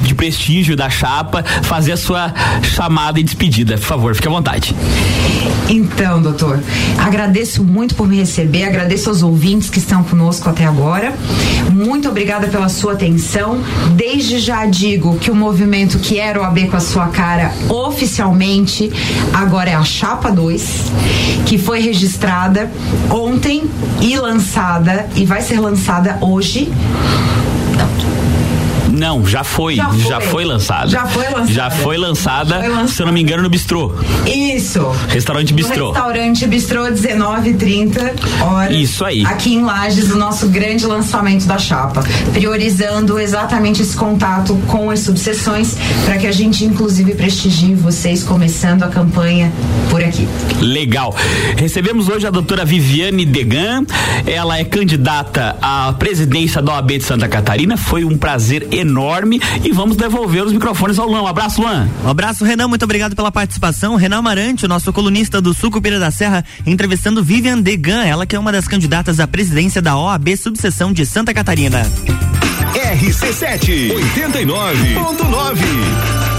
de 0.02 0.16
prestígio 0.16 0.78
da 0.78 0.90
chapa, 0.90 1.44
fazer 1.64 1.92
a 1.92 1.98
sua 1.98 2.34
chamada 2.64 3.20
e 3.20 3.24
despedida. 3.24 3.78
Por 3.78 3.84
favor, 3.84 4.16
fique 4.16 4.30
à 4.30 4.32
vontade. 4.32 4.74
Então, 5.68 6.22
doutor, 6.22 6.64
agradeço 6.98 7.62
muito 7.62 7.94
por 7.94 8.08
me 8.08 8.18
receber, 8.18 8.64
agradeço 8.64 9.10
aos 9.10 9.22
ouvintes 9.22 9.70
que 9.70 9.78
estão 9.78 10.04
conosco 10.04 10.50
até 10.50 10.66
agora. 10.66 11.14
Muito 11.70 12.08
obrigada 12.08 12.48
pela 12.48 12.70
sua 12.70 12.94
atenção. 12.94 13.62
Desde 13.94 14.40
já 14.40 14.66
digo 14.66 15.20
que 15.20 15.30
o 15.30 15.36
movimento 15.36 16.00
Quero 16.00 16.44
AB 16.44 16.70
com 16.70 16.78
a 16.78 16.80
sua 16.80 17.08
cara 17.08 17.54
oficialmente 17.68 18.90
agora 19.34 19.72
é 19.72 19.76
a 19.76 19.84
Chapa 19.84 20.29
2, 20.32 20.92
que 21.46 21.58
foi 21.58 21.80
registrada 21.80 22.70
ontem 23.10 23.64
e 24.02 24.18
lançada 24.18 25.08
e 25.16 25.26
vai 25.26 25.42
ser 25.42 25.60
lançada 25.60 26.18
hoje 26.22 26.72
não, 29.00 29.26
já 29.26 29.46
foi. 29.46 29.78
Já 29.78 29.90
foi, 29.90 30.00
já 30.00 30.20
foi 30.20 30.46
lançada. 30.46 30.88
Já 30.90 31.06
foi 31.06 31.24
lançada. 31.30 31.54
Já 31.54 31.70
foi 31.70 31.98
lançada, 31.98 32.62
foi 32.62 32.88
se 32.90 33.02
eu 33.02 33.06
não 33.06 33.14
me 33.14 33.22
engano, 33.22 33.44
no 33.44 33.50
Bistrô. 33.50 33.94
Isso. 34.28 34.82
Restaurante 35.08 35.54
Bistrô. 35.54 35.92
restaurante 35.92 36.46
Bistrô, 36.46 36.84
19h30 36.84 38.42
horas. 38.42 38.76
Isso 38.76 39.06
aí. 39.06 39.26
Aqui 39.26 39.54
em 39.54 39.64
Lages, 39.64 40.12
o 40.12 40.18
nosso 40.18 40.50
grande 40.50 40.86
lançamento 40.86 41.46
da 41.46 41.58
chapa. 41.58 42.04
Priorizando 42.34 43.18
exatamente 43.18 43.82
esse 43.82 43.96
contato 43.96 44.60
com 44.68 44.92
as 44.92 45.00
subseções, 45.00 45.78
para 46.04 46.18
que 46.18 46.28
a 46.28 46.32
gente, 46.34 46.66
inclusive, 46.66 47.16
prestigie 47.16 47.74
vocês 47.76 48.22
começando 48.22 48.84
a 48.84 48.90
campanha 48.90 49.50
por 49.90 50.04
aqui. 50.04 50.28
Legal. 50.60 51.16
Recebemos 51.56 52.10
hoje 52.10 52.28
a 52.28 52.30
doutora 52.30 52.66
Viviane 52.66 53.26
Degan. 53.26 53.86
Ela 54.28 54.60
é 54.60 54.66
candidata 54.66 55.56
à 55.62 55.94
presidência 55.94 56.62
da 56.62 56.74
OAB 56.74 56.98
de 56.98 57.04
Santa 57.04 57.30
Catarina. 57.30 57.78
Foi 57.78 58.04
um 58.04 58.18
prazer 58.18 58.68
enorme 58.72 58.89
enorme 58.90 59.40
e 59.64 59.72
vamos 59.72 59.96
devolver 59.96 60.44
os 60.44 60.52
microfones 60.52 60.98
ao 60.98 61.08
Luan. 61.08 61.22
Um 61.22 61.28
abraço, 61.28 61.62
Luan. 61.62 61.88
Um 62.04 62.10
abraço, 62.10 62.44
Renan. 62.44 62.68
Muito 62.68 62.84
obrigado 62.84 63.16
pela 63.16 63.32
participação. 63.32 63.96
Renan 63.96 64.18
Amarante, 64.18 64.66
o 64.66 64.68
nosso 64.68 64.92
colunista 64.92 65.40
do 65.40 65.54
Sucupira 65.54 66.00
da 66.00 66.12
Serra, 66.12 66.44
entrevistando 66.66 67.24
Vivian 67.24 67.60
Degan, 67.60 68.04
ela 68.04 68.26
que 68.26 68.36
é 68.36 68.40
uma 68.40 68.52
das 68.52 68.68
candidatas 68.68 69.20
à 69.20 69.28
presidência 69.28 69.82
da 69.82 69.98
OAB 69.98 70.36
Subseção 70.36 70.92
de 70.92 71.06
Santa 71.06 71.34
Catarina. 71.34 71.86
RC7 72.74 73.94
89.9 73.94 76.39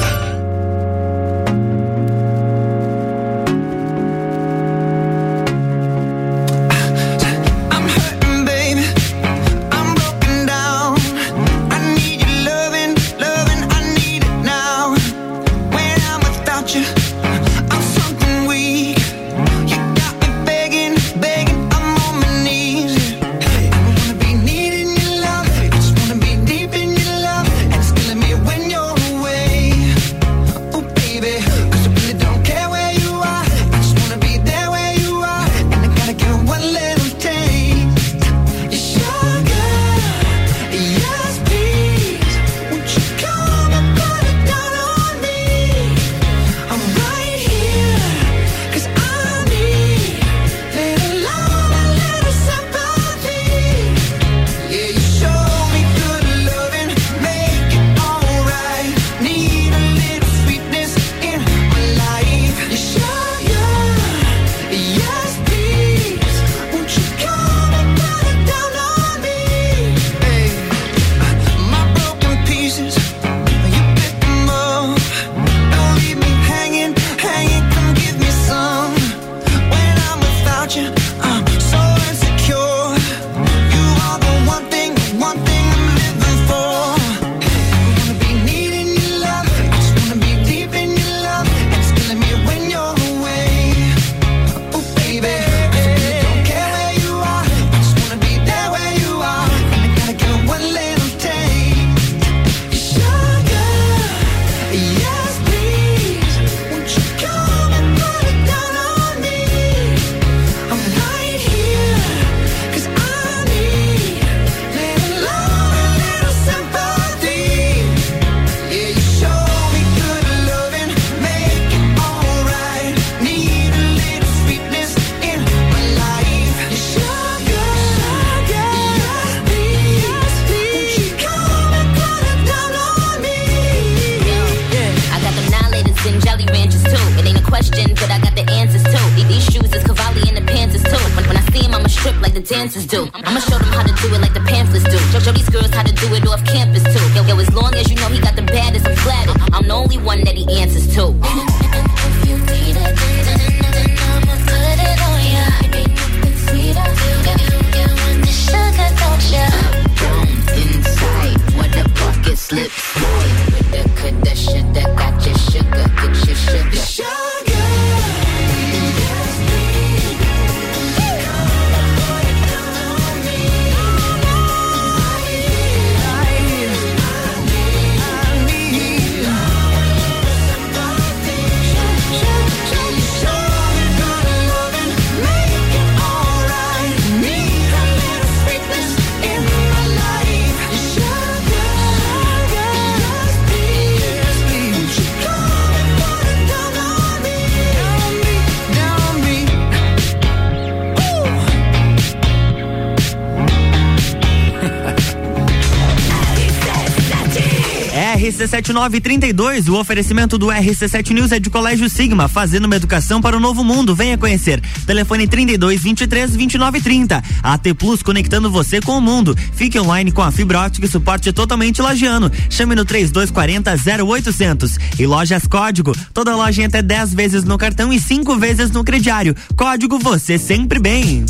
RC7932, 208.61 209.69
o 209.69 209.79
oferecimento 209.79 210.37
do 210.37 210.49
RC7 210.49 211.13
News 211.13 211.33
é 211.33 211.41
de 211.41 211.49
Colégio 211.49 211.89
Sigma, 211.89 212.29
fazendo 212.29 212.67
uma 212.67 212.77
educação 212.77 213.21
para 213.21 213.37
o 213.37 213.41
novo 213.41 213.65
mundo. 213.65 213.95
Venha 213.95 214.19
conhecer. 214.19 214.61
Telefone 214.87 215.27
32 215.27 215.83
23 215.83 216.37
29 216.37 216.81
30. 216.81 217.23
AT 217.43 217.75
Plus 217.79 218.03
conectando 218.03 218.51
você 218.51 218.81
com 218.81 218.99
o 218.99 219.01
mundo. 219.01 219.37
Fique 219.55 219.79
online 219.79 220.13
com 220.13 220.23
a 220.23 220.31
fibra 220.31 220.61
ótica 220.61 220.87
e 220.87 220.91
suporte 220.91 221.33
totalmente 221.33 221.81
lagiano. 221.81 222.31
Chame 222.51 222.75
no 222.75 222.85
3240 222.85 224.05
0800. 224.05 224.79
E 224.99 225.07
lojas 225.07 225.47
Código. 225.47 225.93
Toda 226.13 226.37
loja 226.37 226.63
em 226.63 226.67
até 226.67 226.83
10 226.83 227.15
vezes 227.15 227.45
no 227.45 227.57
cartão 227.57 227.93
e 227.93 227.99
5 227.99 228.37
vezes 228.37 228.71
no 228.71 228.85
crediário. 228.85 229.35
Código 229.57 229.99
você 229.99 230.39
sempre 230.39 230.79
bem. 230.79 231.25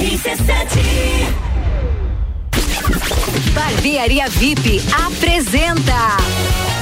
RC7 0.00 1.49
Barbearia 3.54 4.28
VIP 4.28 4.80
apresenta 5.06 6.16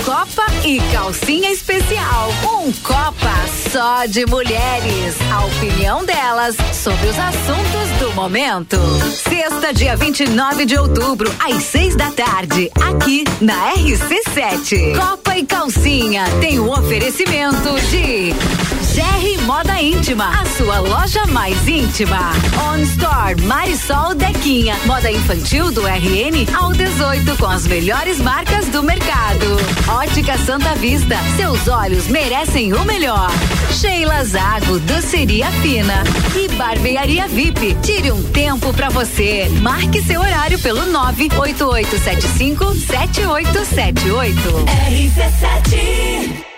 Copa 0.09 0.47
e 0.65 0.81
Calcinha 0.91 1.51
Especial. 1.51 2.31
Um 2.43 2.73
Copa 2.83 3.35
só 3.71 4.07
de 4.07 4.25
mulheres. 4.25 5.15
A 5.31 5.45
opinião 5.45 6.03
delas 6.03 6.57
sobre 6.73 7.09
os 7.09 7.19
assuntos 7.19 7.99
do 7.99 8.15
momento. 8.15 8.79
Sexta, 9.13 9.71
dia 9.75 9.95
29 9.99 10.65
de 10.65 10.79
outubro, 10.79 11.31
às 11.39 11.63
seis 11.63 11.95
da 11.95 12.11
tarde, 12.11 12.71
aqui 12.81 13.25
na 13.39 13.75
RC7. 13.75 14.99
Copa 14.99 15.37
e 15.37 15.45
Calcinha 15.45 16.25
tem 16.41 16.59
o 16.59 16.65
um 16.65 16.73
oferecimento 16.73 17.79
de 17.91 18.33
GR 18.95 19.43
Moda 19.45 19.81
Íntima. 19.81 20.31
A 20.41 20.45
sua 20.47 20.81
loja 20.81 21.27
mais 21.27 21.69
íntima. 21.69 22.33
On 22.71 22.79
Store 22.79 23.41
Marisol 23.43 24.15
Dequinha, 24.15 24.75
moda 24.87 25.11
infantil 25.11 25.71
do 25.71 25.87
RN 25.87 26.47
ao 26.59 26.73
18 26.73 27.37
com 27.37 27.47
as 27.47 27.67
melhores 27.67 28.19
marcas 28.19 28.67
do 28.69 28.83
mercado. 28.83 29.57
Ótica 29.99 30.39
Santa 30.39 30.77
Vista, 30.77 31.17
seus 31.37 31.67
olhos 31.67 32.07
merecem 32.07 32.73
o 32.73 32.85
melhor. 32.85 33.29
Sheila 33.73 34.25
Zago, 34.25 34.79
doceria 34.79 35.51
fina 35.51 36.05
e 36.37 36.47
barbearia 36.55 37.27
VIP. 37.27 37.77
Tire 37.83 38.13
um 38.13 38.23
tempo 38.31 38.73
para 38.73 38.91
você. 38.91 39.49
Marque 39.61 40.01
seu 40.01 40.21
horário 40.21 40.57
pelo 40.61 40.87
98875 40.87 42.75
7878. 42.77 44.39
RC7 44.89 46.58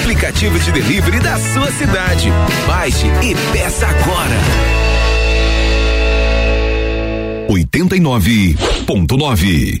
Aplicativo 0.00 0.58
de 0.58 0.72
delivery 0.72 1.20
da 1.20 1.38
sua 1.38 1.70
cidade. 1.72 2.30
Baixe 2.66 3.06
e 3.22 3.34
peça 3.52 3.86
agora. 3.86 4.36
89.9 7.48 9.80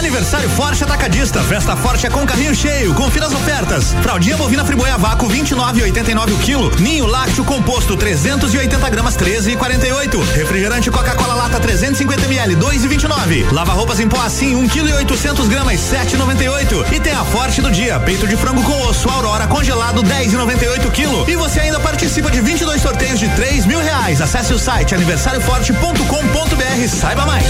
Aniversário 0.00 0.48
Forte 0.48 0.82
Atacadista. 0.82 1.42
Festa 1.42 1.76
Forte 1.76 2.06
é 2.06 2.10
com 2.10 2.24
carrinho 2.24 2.54
cheio. 2.54 2.94
Confira 2.94 3.26
as 3.26 3.34
ofertas. 3.34 3.94
Fraldinha 4.02 4.34
bovina 4.34 4.64
friboia 4.64 4.96
vácuo 4.96 5.28
29,89 5.28 6.32
o 6.32 6.38
quilo. 6.38 6.72
Ninho 6.80 7.04
lácteo 7.04 7.44
composto 7.44 7.94
380 7.98 8.88
gramas 8.88 9.14
13,48. 9.14 10.24
Refrigerante 10.32 10.90
Coca-Cola 10.90 11.34
lata 11.34 11.60
350 11.60 12.24
ml 12.24 12.56
2,29. 12.56 13.52
Lava 13.52 13.72
roupas 13.74 14.00
em 14.00 14.08
pó 14.08 14.22
assim 14.22 14.56
1 14.56 14.68
kg 14.68 14.88
e 14.88 14.94
800 14.94 15.48
gramas 15.48 15.78
7,98. 15.78 16.92
E 16.92 17.00
tem 17.00 17.12
a 17.12 17.22
Forte 17.22 17.60
do 17.60 17.70
dia. 17.70 18.00
Peito 18.00 18.26
de 18.26 18.38
frango 18.38 18.62
com 18.62 18.80
osso 18.88 19.06
Aurora 19.10 19.46
congelado 19.46 20.02
10,98 20.02 20.90
quilo. 20.92 21.28
E 21.28 21.36
você 21.36 21.60
ainda 21.60 21.78
participa 21.78 22.30
de 22.30 22.40
22 22.40 22.80
sorteios 22.80 23.20
de 23.20 23.28
3 23.28 23.66
mil 23.66 23.80
reais. 23.80 24.22
Acesse 24.22 24.54
o 24.54 24.58
site 24.58 24.94
aniversarioforte.com.br. 24.94 26.88
Saiba 26.88 27.26
mais. 27.26 27.44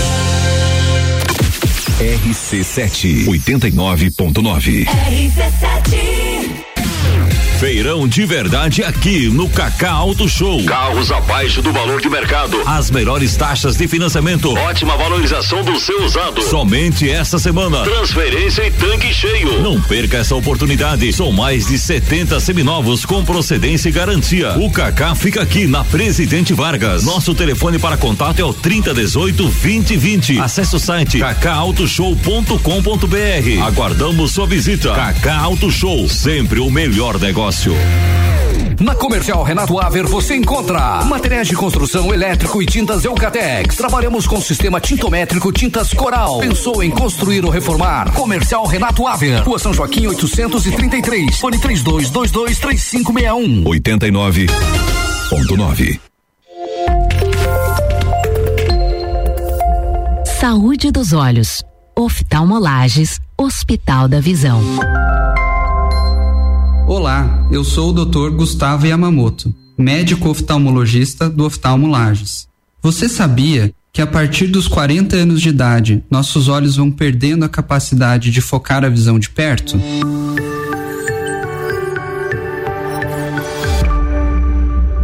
RC7 2.00 3.26
89.9. 3.26 4.84
RC7 4.86 6.69
Feirão 7.60 8.08
de 8.08 8.24
verdade 8.24 8.82
aqui 8.82 9.28
no 9.28 9.46
Cacá 9.46 9.90
Auto 9.90 10.26
Show. 10.26 10.64
Carros 10.64 11.12
abaixo 11.12 11.60
do 11.60 11.70
valor 11.70 12.00
de 12.00 12.08
mercado. 12.08 12.58
As 12.64 12.90
melhores 12.90 13.36
taxas 13.36 13.76
de 13.76 13.86
financiamento. 13.86 14.54
Ótima 14.54 14.96
valorização 14.96 15.62
do 15.62 15.78
seu 15.78 16.02
usado. 16.02 16.40
Somente 16.40 17.10
esta 17.10 17.38
semana. 17.38 17.82
Transferência 17.82 18.66
e 18.66 18.70
tanque 18.70 19.12
cheio. 19.12 19.60
Não 19.60 19.78
perca 19.78 20.16
essa 20.16 20.34
oportunidade. 20.34 21.12
São 21.12 21.32
mais 21.32 21.66
de 21.66 21.78
70 21.78 22.40
seminovos 22.40 23.04
com 23.04 23.22
procedência 23.22 23.90
e 23.90 23.92
garantia. 23.92 24.56
O 24.56 24.70
Cacá 24.70 25.14
fica 25.14 25.42
aqui 25.42 25.66
na 25.66 25.84
Presidente 25.84 26.54
Vargas. 26.54 27.04
Nosso 27.04 27.34
telefone 27.34 27.78
para 27.78 27.98
contato 27.98 28.40
é 28.40 28.44
o 28.44 28.54
3018 28.54 29.36
2020. 29.36 30.40
Acesse 30.40 30.74
o 30.74 30.78
site 30.78 31.18
cacautoshow.com.br. 31.18 33.62
Aguardamos 33.66 34.32
sua 34.32 34.46
visita. 34.46 34.94
Cacá 34.94 35.36
Auto 35.36 35.70
Show, 35.70 36.08
sempre 36.08 36.58
o 36.58 36.70
melhor 36.70 37.20
negócio 37.20 37.49
negócio. 37.50 37.74
Na 38.80 38.94
Comercial 38.94 39.42
Renato 39.42 39.78
Aver 39.78 40.06
você 40.06 40.36
encontra 40.36 41.04
materiais 41.04 41.48
de 41.48 41.56
construção 41.56 42.14
elétrico 42.14 42.62
e 42.62 42.66
tintas 42.66 43.04
Eucatex. 43.04 43.76
Trabalhamos 43.76 44.26
com 44.26 44.40
sistema 44.40 44.80
tintométrico 44.80 45.52
Tintas 45.52 45.92
Coral. 45.92 46.38
Pensou 46.38 46.82
em 46.82 46.90
construir 46.90 47.44
ou 47.44 47.50
reformar? 47.50 48.10
Comercial 48.12 48.64
Renato 48.66 49.06
Aver. 49.06 49.42
Rua 49.42 49.58
São 49.58 49.74
Joaquim 49.74 50.06
833. 50.06 51.38
Fone 51.38 51.58
3222 51.58 52.58
3561. 52.58 53.64
89.9 53.64 56.00
Saúde 60.40 60.90
dos 60.90 61.12
olhos. 61.12 61.62
Oftalmolages, 61.98 63.20
Hospital 63.36 64.08
da 64.08 64.20
Visão. 64.20 64.62
Olá, 67.00 67.48
eu 67.50 67.64
sou 67.64 67.88
o 67.88 68.04
Dr. 68.04 68.28
Gustavo 68.28 68.86
Yamamoto, 68.86 69.54
médico 69.78 70.28
oftalmologista 70.28 71.30
do 71.30 71.46
Oftalmo 71.46 71.86
Lages. 71.86 72.46
Você 72.82 73.08
sabia 73.08 73.72
que 73.90 74.02
a 74.02 74.06
partir 74.06 74.48
dos 74.48 74.68
40 74.68 75.16
anos 75.16 75.40
de 75.40 75.48
idade, 75.48 76.04
nossos 76.10 76.46
olhos 76.46 76.76
vão 76.76 76.90
perdendo 76.90 77.42
a 77.42 77.48
capacidade 77.48 78.30
de 78.30 78.42
focar 78.42 78.84
a 78.84 78.90
visão 78.90 79.18
de 79.18 79.30
perto? 79.30 79.80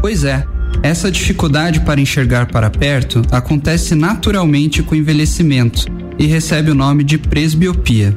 Pois 0.03 0.23
é, 0.23 0.47
essa 0.83 1.11
dificuldade 1.11 1.81
para 1.81 1.99
enxergar 1.99 2.45
para 2.45 2.69
perto 2.69 3.23
acontece 3.33 3.95
naturalmente 3.95 4.83
com 4.83 4.95
o 4.95 4.99
envelhecimento 4.99 5.87
e 6.19 6.27
recebe 6.27 6.71
o 6.71 6.75
nome 6.75 7.03
de 7.03 7.17
presbiopia. 7.17 8.15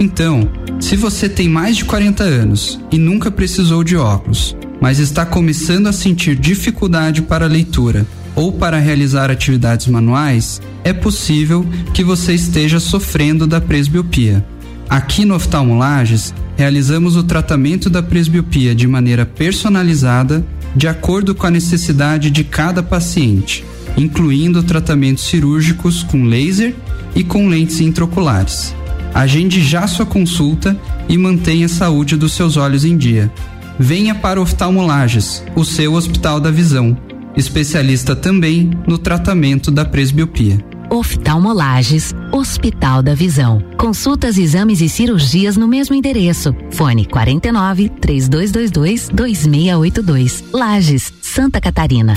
Então, 0.00 0.48
se 0.80 0.96
você 0.96 1.28
tem 1.28 1.48
mais 1.48 1.76
de 1.76 1.84
40 1.84 2.22
anos 2.22 2.80
e 2.90 2.98
nunca 2.98 3.30
precisou 3.30 3.82
de 3.82 3.96
óculos, 3.96 4.56
mas 4.80 4.98
está 4.98 5.24
começando 5.24 5.86
a 5.86 5.92
sentir 5.92 6.36
dificuldade 6.36 7.22
para 7.22 7.46
a 7.46 7.48
leitura 7.48 8.06
ou 8.34 8.52
para 8.52 8.78
realizar 8.78 9.30
atividades 9.30 9.86
manuais, 9.86 10.60
é 10.82 10.92
possível 10.92 11.64
que 11.92 12.04
você 12.04 12.34
esteja 12.34 12.80
sofrendo 12.80 13.46
da 13.46 13.60
presbiopia. 13.60 14.44
Aqui 14.90 15.24
no 15.24 15.34
Oftalmolages, 15.34 16.34
realizamos 16.56 17.16
o 17.16 17.22
tratamento 17.22 17.88
da 17.88 18.02
presbiopia 18.02 18.74
de 18.74 18.86
maneira 18.86 19.24
personalizada, 19.24 20.44
de 20.76 20.86
acordo 20.86 21.34
com 21.34 21.46
a 21.46 21.50
necessidade 21.50 22.30
de 22.30 22.44
cada 22.44 22.82
paciente, 22.82 23.64
incluindo 23.96 24.62
tratamentos 24.62 25.24
cirúrgicos 25.24 26.02
com 26.02 26.24
laser 26.24 26.74
e 27.14 27.24
com 27.24 27.48
lentes 27.48 27.80
intraoculares. 27.80 28.74
Agende 29.14 29.62
já 29.62 29.86
sua 29.86 30.04
consulta 30.04 30.76
e 31.08 31.16
mantenha 31.16 31.66
a 31.66 31.68
saúde 31.68 32.16
dos 32.16 32.32
seus 32.32 32.56
olhos 32.56 32.84
em 32.84 32.96
dia. 32.96 33.32
Venha 33.78 34.14
para 34.14 34.40
Oftalmolages, 34.40 35.44
o 35.54 35.64
seu 35.64 35.94
Hospital 35.94 36.40
da 36.40 36.50
Visão, 36.50 36.96
especialista 37.36 38.16
também 38.16 38.70
no 38.86 38.98
tratamento 38.98 39.70
da 39.70 39.84
presbiopia. 39.84 40.58
Oftalmolages, 40.90 42.14
Hospital 42.30 43.02
da 43.02 43.14
Visão. 43.14 43.62
Consultas, 43.76 44.38
exames 44.38 44.80
e 44.80 44.88
cirurgias 44.88 45.56
no 45.56 45.66
mesmo 45.66 45.94
endereço. 45.94 46.54
Fone 46.70 47.04
49 47.06 47.88
3222 47.88 49.08
2682. 49.08 50.44
Lages, 50.52 51.12
Santa 51.20 51.60
Catarina. 51.60 52.14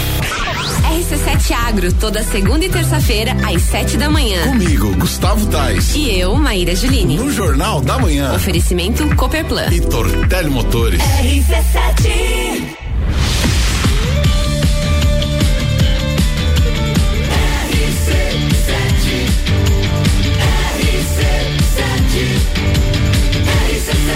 RC7 1.07 1.53
Agro, 1.53 1.93
toda 1.93 2.21
segunda 2.21 2.65
e 2.65 2.69
terça-feira, 2.69 3.31
às 3.47 3.61
sete 3.61 3.95
da 3.95 4.09
manhã. 4.09 4.43
Comigo, 4.49 4.93
Gustavo 4.97 5.45
Tais. 5.45 5.95
E 5.95 6.19
eu, 6.19 6.35
Maíra 6.35 6.75
Juline. 6.75 7.15
No 7.15 7.31
Jornal 7.31 7.79
da 7.79 7.97
Manhã. 7.97 8.33
Oferecimento 8.35 9.07
Copperplan. 9.15 9.71
E 9.71 9.79
Tortelli 9.79 10.49
Motores. 10.49 11.01
RC7. 11.01 12.75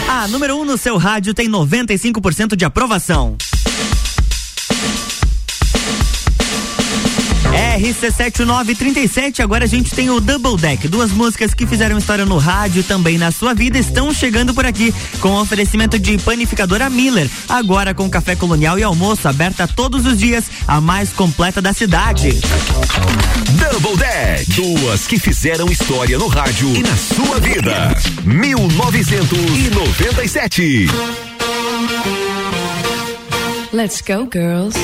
A 0.09 0.27
número 0.27 0.57
1 0.57 0.59
um 0.59 0.65
no 0.65 0.77
seu 0.77 0.97
rádio 0.97 1.33
tem 1.33 1.49
95% 1.49 2.57
de 2.57 2.65
aprovação. 2.65 3.37
RC7937, 7.81 9.39
agora 9.39 9.65
a 9.65 9.67
gente 9.67 9.95
tem 9.95 10.11
o 10.11 10.19
Double 10.19 10.55
Deck. 10.55 10.87
Duas 10.87 11.11
músicas 11.11 11.51
que 11.53 11.65
fizeram 11.65 11.97
história 11.97 12.25
no 12.25 12.37
rádio 12.37 12.83
também 12.83 13.17
na 13.17 13.31
sua 13.31 13.55
vida 13.55 13.79
estão 13.79 14.13
chegando 14.13 14.53
por 14.53 14.65
aqui, 14.65 14.93
com 15.19 15.33
oferecimento 15.33 15.97
de 15.97 16.17
panificadora 16.19 16.89
Miller, 16.89 17.29
agora 17.49 17.93
com 17.93 18.09
café 18.09 18.35
colonial 18.35 18.77
e 18.77 18.83
almoço 18.83 19.27
aberta 19.27 19.67
todos 19.67 20.05
os 20.05 20.19
dias, 20.19 20.45
a 20.67 20.79
mais 20.79 21.11
completa 21.11 21.61
da 21.61 21.73
cidade. 21.73 22.39
Double 23.71 23.97
Deck, 23.97 24.51
duas 24.51 25.07
que 25.07 25.17
fizeram 25.17 25.65
história 25.71 26.19
no 26.19 26.27
rádio 26.27 26.75
e 26.75 26.83
na 26.83 26.95
sua 26.95 27.39
vida. 27.39 27.95
1997. 28.23 30.85
Let's 33.73 34.01
go, 34.01 34.29
girls. 34.31 34.77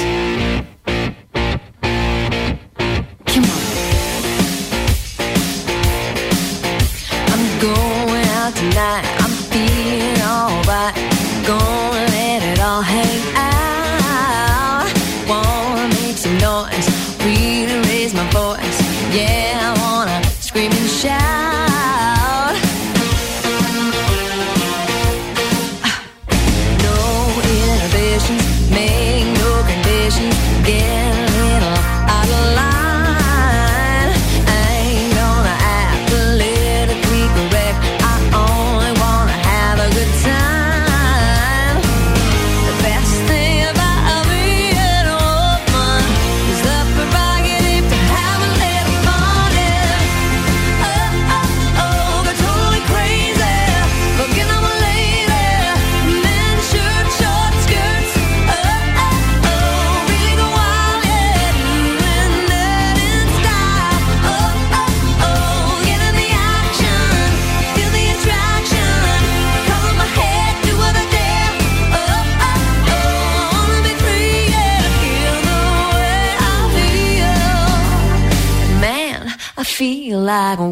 dragon 80.58 80.72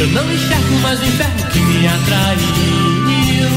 Eu 0.00 0.06
não 0.06 0.32
enxergo 0.32 0.78
mais 0.80 0.98
o 0.98 1.04
inferno 1.04 1.46
que 1.52 1.58
me 1.58 1.86
atraiu. 1.86 3.50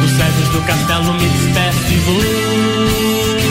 Dos 0.00 0.10
céus 0.12 0.48
do 0.48 0.62
castelo 0.62 1.12
me 1.12 1.28
despeço 1.28 1.92
e 1.92 1.96
vou. 2.06 3.43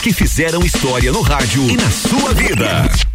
que 0.00 0.12
fizeram 0.12 0.60
história 0.64 1.12
no 1.12 1.20
rádio 1.20 1.68
e 1.70 1.76
na 1.76 1.90
sua 1.90 2.34
vida. 2.34 3.05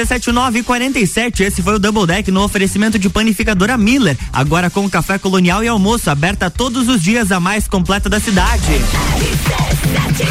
RC7947, 0.00 1.40
esse 1.40 1.62
foi 1.62 1.74
o 1.74 1.78
Double 1.78 2.06
Deck 2.06 2.30
no 2.30 2.42
oferecimento 2.42 2.98
de 2.98 3.10
panificadora 3.10 3.76
Miller. 3.76 4.16
Agora 4.32 4.70
com 4.70 4.88
café 4.88 5.18
colonial 5.18 5.62
e 5.62 5.68
almoço, 5.68 6.10
aberta 6.10 6.50
todos 6.50 6.88
os 6.88 7.02
dias, 7.02 7.30
a 7.30 7.38
mais 7.38 7.68
completa 7.68 8.08
da 8.08 8.18
cidade. 8.18 8.80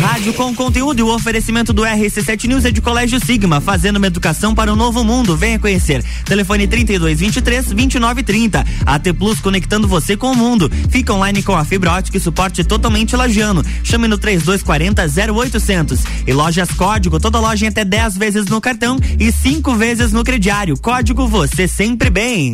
Rádio 0.01 0.33
com 0.33 0.53
conteúdo 0.55 0.99
e 0.99 1.03
o 1.03 1.13
oferecimento 1.13 1.73
do 1.73 1.81
RC7 1.81 2.47
News 2.47 2.65
é 2.65 2.71
de 2.71 2.79
Colégio 2.79 3.19
Sigma, 3.23 3.59
fazendo 3.59 3.97
uma 3.97 4.07
educação 4.07 4.53
para 4.53 4.71
um 4.71 4.75
novo 4.75 5.03
mundo. 5.03 5.35
Venha 5.35 5.59
conhecer. 5.59 6.03
Telefone 6.25 6.67
3223 6.67 7.65
2930. 7.65 8.65
AT 8.85 9.13
Plus 9.17 9.39
conectando 9.39 9.87
você 9.87 10.15
com 10.15 10.31
o 10.31 10.35
mundo. 10.35 10.71
Fica 10.89 11.13
online 11.13 11.41
com 11.43 11.55
a 11.55 11.65
fibra 11.65 11.91
ótica 11.91 12.17
e 12.17 12.19
suporte 12.19 12.63
totalmente 12.63 13.15
lajano. 13.15 13.63
Chame 13.83 14.07
no 14.07 14.17
3240 14.17 15.03
0800. 15.33 15.99
E 16.25 16.33
lojas 16.33 16.69
Código, 16.71 17.19
toda 17.19 17.39
loja 17.39 17.65
em 17.65 17.69
até 17.69 17.83
10 17.83 18.17
vezes 18.17 18.45
no 18.45 18.61
cartão 18.61 18.97
e 19.19 19.31
5 19.31 19.58
cinco 19.59 19.75
vezes 19.75 20.13
no 20.13 20.23
crediário. 20.23 20.77
Código 20.79 21.27
Você 21.27 21.67
Sempre 21.67 22.09
Bem. 22.09 22.53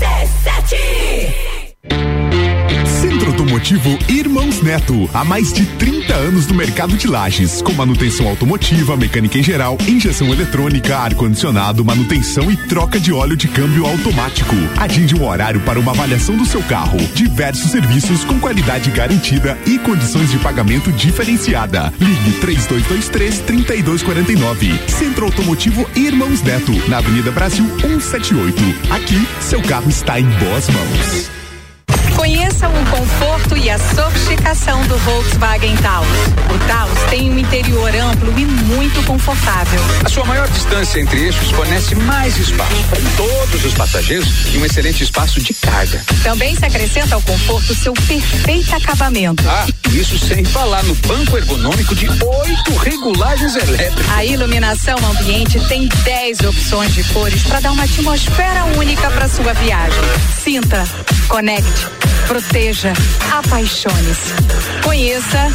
Centro 0.00 0.30
Automotivo 3.40 3.98
Irmãos 4.06 4.60
Neto, 4.60 5.08
há 5.14 5.24
mais 5.24 5.50
de 5.50 5.64
30 5.64 6.12
anos 6.12 6.46
no 6.46 6.54
mercado 6.54 6.94
de 6.94 7.06
lajes, 7.06 7.62
com 7.62 7.72
manutenção 7.72 8.28
automotiva, 8.28 8.98
mecânica 8.98 9.38
em 9.38 9.42
geral, 9.42 9.78
injeção 9.88 10.30
eletrônica, 10.30 10.94
ar-condicionado, 10.94 11.82
manutenção 11.82 12.50
e 12.50 12.56
troca 12.68 13.00
de 13.00 13.14
óleo 13.14 13.34
de 13.38 13.48
câmbio 13.48 13.86
automático. 13.86 14.54
Agende 14.78 15.14
um 15.16 15.26
horário 15.26 15.58
para 15.62 15.80
uma 15.80 15.92
avaliação 15.92 16.36
do 16.36 16.44
seu 16.44 16.62
carro. 16.64 16.98
Diversos 17.14 17.70
serviços 17.70 18.24
com 18.26 18.38
qualidade 18.38 18.90
garantida 18.90 19.56
e 19.64 19.78
condições 19.78 20.30
de 20.30 20.38
pagamento 20.38 20.92
diferenciada. 20.92 21.90
Ligue 21.98 22.32
3223 22.40 23.38
3249. 23.38 24.78
Centro 24.86 25.24
Automotivo 25.24 25.88
Irmãos 25.96 26.42
Neto, 26.42 26.72
na 26.90 26.98
Avenida 26.98 27.30
Brasil 27.30 27.64
178. 27.80 28.54
Aqui, 28.90 29.26
seu 29.40 29.62
carro 29.62 29.88
está 29.88 30.20
em 30.20 30.28
boas 30.28 30.68
mãos. 30.68 31.39
Conheça 32.20 32.68
o 32.68 32.90
conforto 32.90 33.56
e 33.56 33.70
a 33.70 33.78
sofisticação 33.78 34.86
do 34.86 34.98
Volkswagen 34.98 35.74
Taos. 35.78 36.06
O 36.54 36.68
Taos 36.68 37.02
tem 37.08 37.30
um 37.30 37.38
interior 37.38 37.90
amplo 37.96 38.38
e 38.38 38.44
muito 38.44 39.02
confortável. 39.06 39.80
A 40.04 40.08
sua 40.10 40.26
maior 40.26 40.46
distância 40.48 41.00
entre 41.00 41.18
eixos 41.18 41.50
fornece 41.50 41.94
mais 41.94 42.36
espaço 42.36 42.84
para 42.90 43.00
todos 43.16 43.64
os 43.64 43.72
passageiros 43.72 44.28
e 44.52 44.58
um 44.58 44.66
excelente 44.66 45.02
espaço 45.02 45.40
de 45.40 45.54
carga. 45.54 46.04
Também 46.22 46.54
se 46.54 46.66
acrescenta 46.66 47.14
ao 47.14 47.22
conforto 47.22 47.74
seu 47.74 47.94
perfeito 47.94 48.76
acabamento. 48.76 49.42
Ah, 49.48 49.66
isso 49.90 50.18
sem 50.18 50.44
falar 50.44 50.82
no 50.82 50.94
banco 50.96 51.38
ergonômico 51.38 51.94
de 51.94 52.06
oito 52.06 52.76
regulagens 52.76 53.56
elétricas. 53.56 54.10
A 54.10 54.26
iluminação 54.26 54.98
ambiente 54.98 55.58
tem 55.68 55.88
10 56.04 56.40
opções 56.40 56.92
de 56.94 57.02
cores 57.14 57.42
para 57.44 57.60
dar 57.60 57.72
uma 57.72 57.84
atmosfera 57.84 58.64
única 58.76 59.10
para 59.10 59.26
sua 59.26 59.54
viagem. 59.54 60.02
Sinta, 60.44 60.84
conecte, 61.26 61.86
proteja, 62.30 62.92
apaixone-se. 63.28 64.32
Conheça 64.84 65.48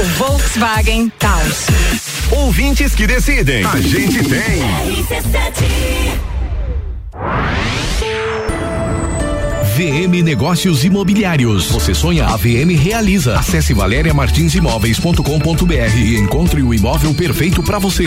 o 0.00 0.04
Volkswagen 0.16 1.12
Taos. 1.18 1.66
Ouvintes 2.30 2.94
que 2.94 3.06
decidem. 3.06 3.62
A 3.66 3.78
gente 3.78 4.24
tem. 4.24 4.62
VM 9.76 10.22
Negócios 10.24 10.84
Imobiliários. 10.84 11.70
Você 11.70 11.94
sonha, 11.94 12.24
a 12.24 12.38
VM 12.38 12.74
realiza. 12.78 13.38
Acesse 13.38 13.74
valeriamartinsimóveis.com.br 13.74 15.98
e 15.98 16.16
encontre 16.16 16.62
o 16.62 16.72
imóvel 16.72 17.12
perfeito 17.12 17.62
para 17.62 17.78
você. 17.78 18.06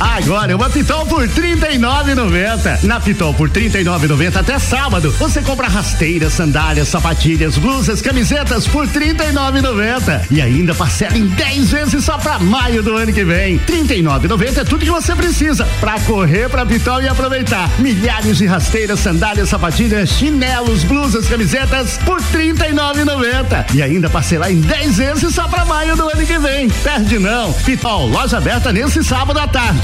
Agora 0.00 0.54
uma 0.56 0.68
Pitol 0.68 1.06
por 1.06 1.22
R$ 1.22 1.28
39,90. 1.28 2.82
Na 2.82 3.00
Pitol 3.00 3.32
por 3.34 3.48
R$ 3.48 3.70
39,90 3.70 4.36
até 4.36 4.58
sábado. 4.58 5.10
Você 5.18 5.42
compra 5.42 5.68
rasteiras, 5.68 6.32
sandálias, 6.32 6.88
sapatilhas, 6.88 7.56
blusas, 7.56 8.02
camisetas 8.02 8.66
por 8.66 8.86
R$ 8.86 9.14
39,90. 9.14 10.26
E 10.30 10.40
ainda 10.40 10.74
parcela 10.74 11.16
em 11.16 11.26
10 11.26 11.70
vezes 11.70 12.04
só 12.04 12.18
pra 12.18 12.38
maio 12.38 12.82
do 12.82 12.96
ano 12.96 13.12
que 13.12 13.24
vem. 13.24 13.56
R$ 13.56 13.66
39,90 13.66 14.58
é 14.58 14.64
tudo 14.64 14.84
que 14.84 14.90
você 14.90 15.14
precisa 15.14 15.64
pra 15.80 15.98
correr 16.00 16.48
pra 16.48 16.66
Pitol 16.66 17.02
e 17.02 17.08
aproveitar. 17.08 17.70
Milhares 17.78 18.38
de 18.38 18.46
rasteiras, 18.46 19.00
sandálias, 19.00 19.48
sapatilhas, 19.48 20.10
chinelos, 20.10 20.84
blusas, 20.84 21.28
camisetas 21.28 21.98
por 22.04 22.20
R$ 22.20 22.52
39,90. 22.54 23.74
E 23.74 23.82
ainda 23.82 24.10
parcelar 24.10 24.50
em 24.50 24.60
10 24.60 24.96
vezes 24.96 25.34
só 25.34 25.48
pra 25.48 25.64
maio 25.64 25.96
do 25.96 26.08
ano 26.08 26.26
que 26.26 26.38
vem. 26.38 26.68
Perde 26.68 27.18
não. 27.18 27.52
Pitol, 27.52 28.08
loja 28.08 28.38
aberta 28.38 28.72
nesse 28.72 29.02
sábado 29.02 29.38
à 29.38 29.46
tarde. 29.46 29.83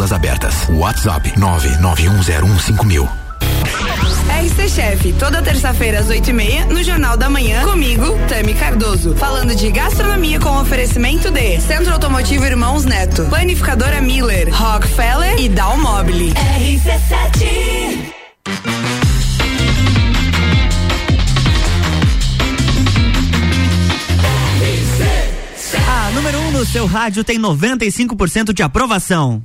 Matrículas 0.00 0.12
abertas. 0.12 0.54
WhatsApp 0.70 1.32
991015000. 1.36 3.08
RC 4.40 4.68
Chef, 4.68 5.12
toda 5.18 5.42
terça-feira 5.42 6.00
às 6.00 6.08
oito 6.08 6.30
e 6.30 6.32
meia, 6.32 6.64
no 6.66 6.82
Jornal 6.82 7.16
da 7.16 7.28
Manhã, 7.28 7.62
comigo, 7.64 8.18
Tami 8.26 8.54
Cardoso. 8.54 9.14
Falando 9.16 9.54
de 9.54 9.70
gastronomia 9.70 10.40
com 10.40 10.58
oferecimento 10.58 11.30
de 11.30 11.60
Centro 11.60 11.92
Automotivo 11.92 12.44
Irmãos 12.44 12.84
Neto, 12.84 13.26
Planificadora 13.26 14.00
Miller, 14.00 14.48
Rockefeller 14.54 15.38
e 15.38 15.48
Dalmobile. 15.48 16.32
RC7 16.32 18.10
A 25.88 26.10
número 26.12 26.38
1 26.38 26.46
um 26.46 26.50
no 26.52 26.64
seu 26.64 26.86
rádio 26.86 27.22
tem 27.22 27.38
95% 27.38 28.54
de 28.54 28.62
aprovação. 28.62 29.42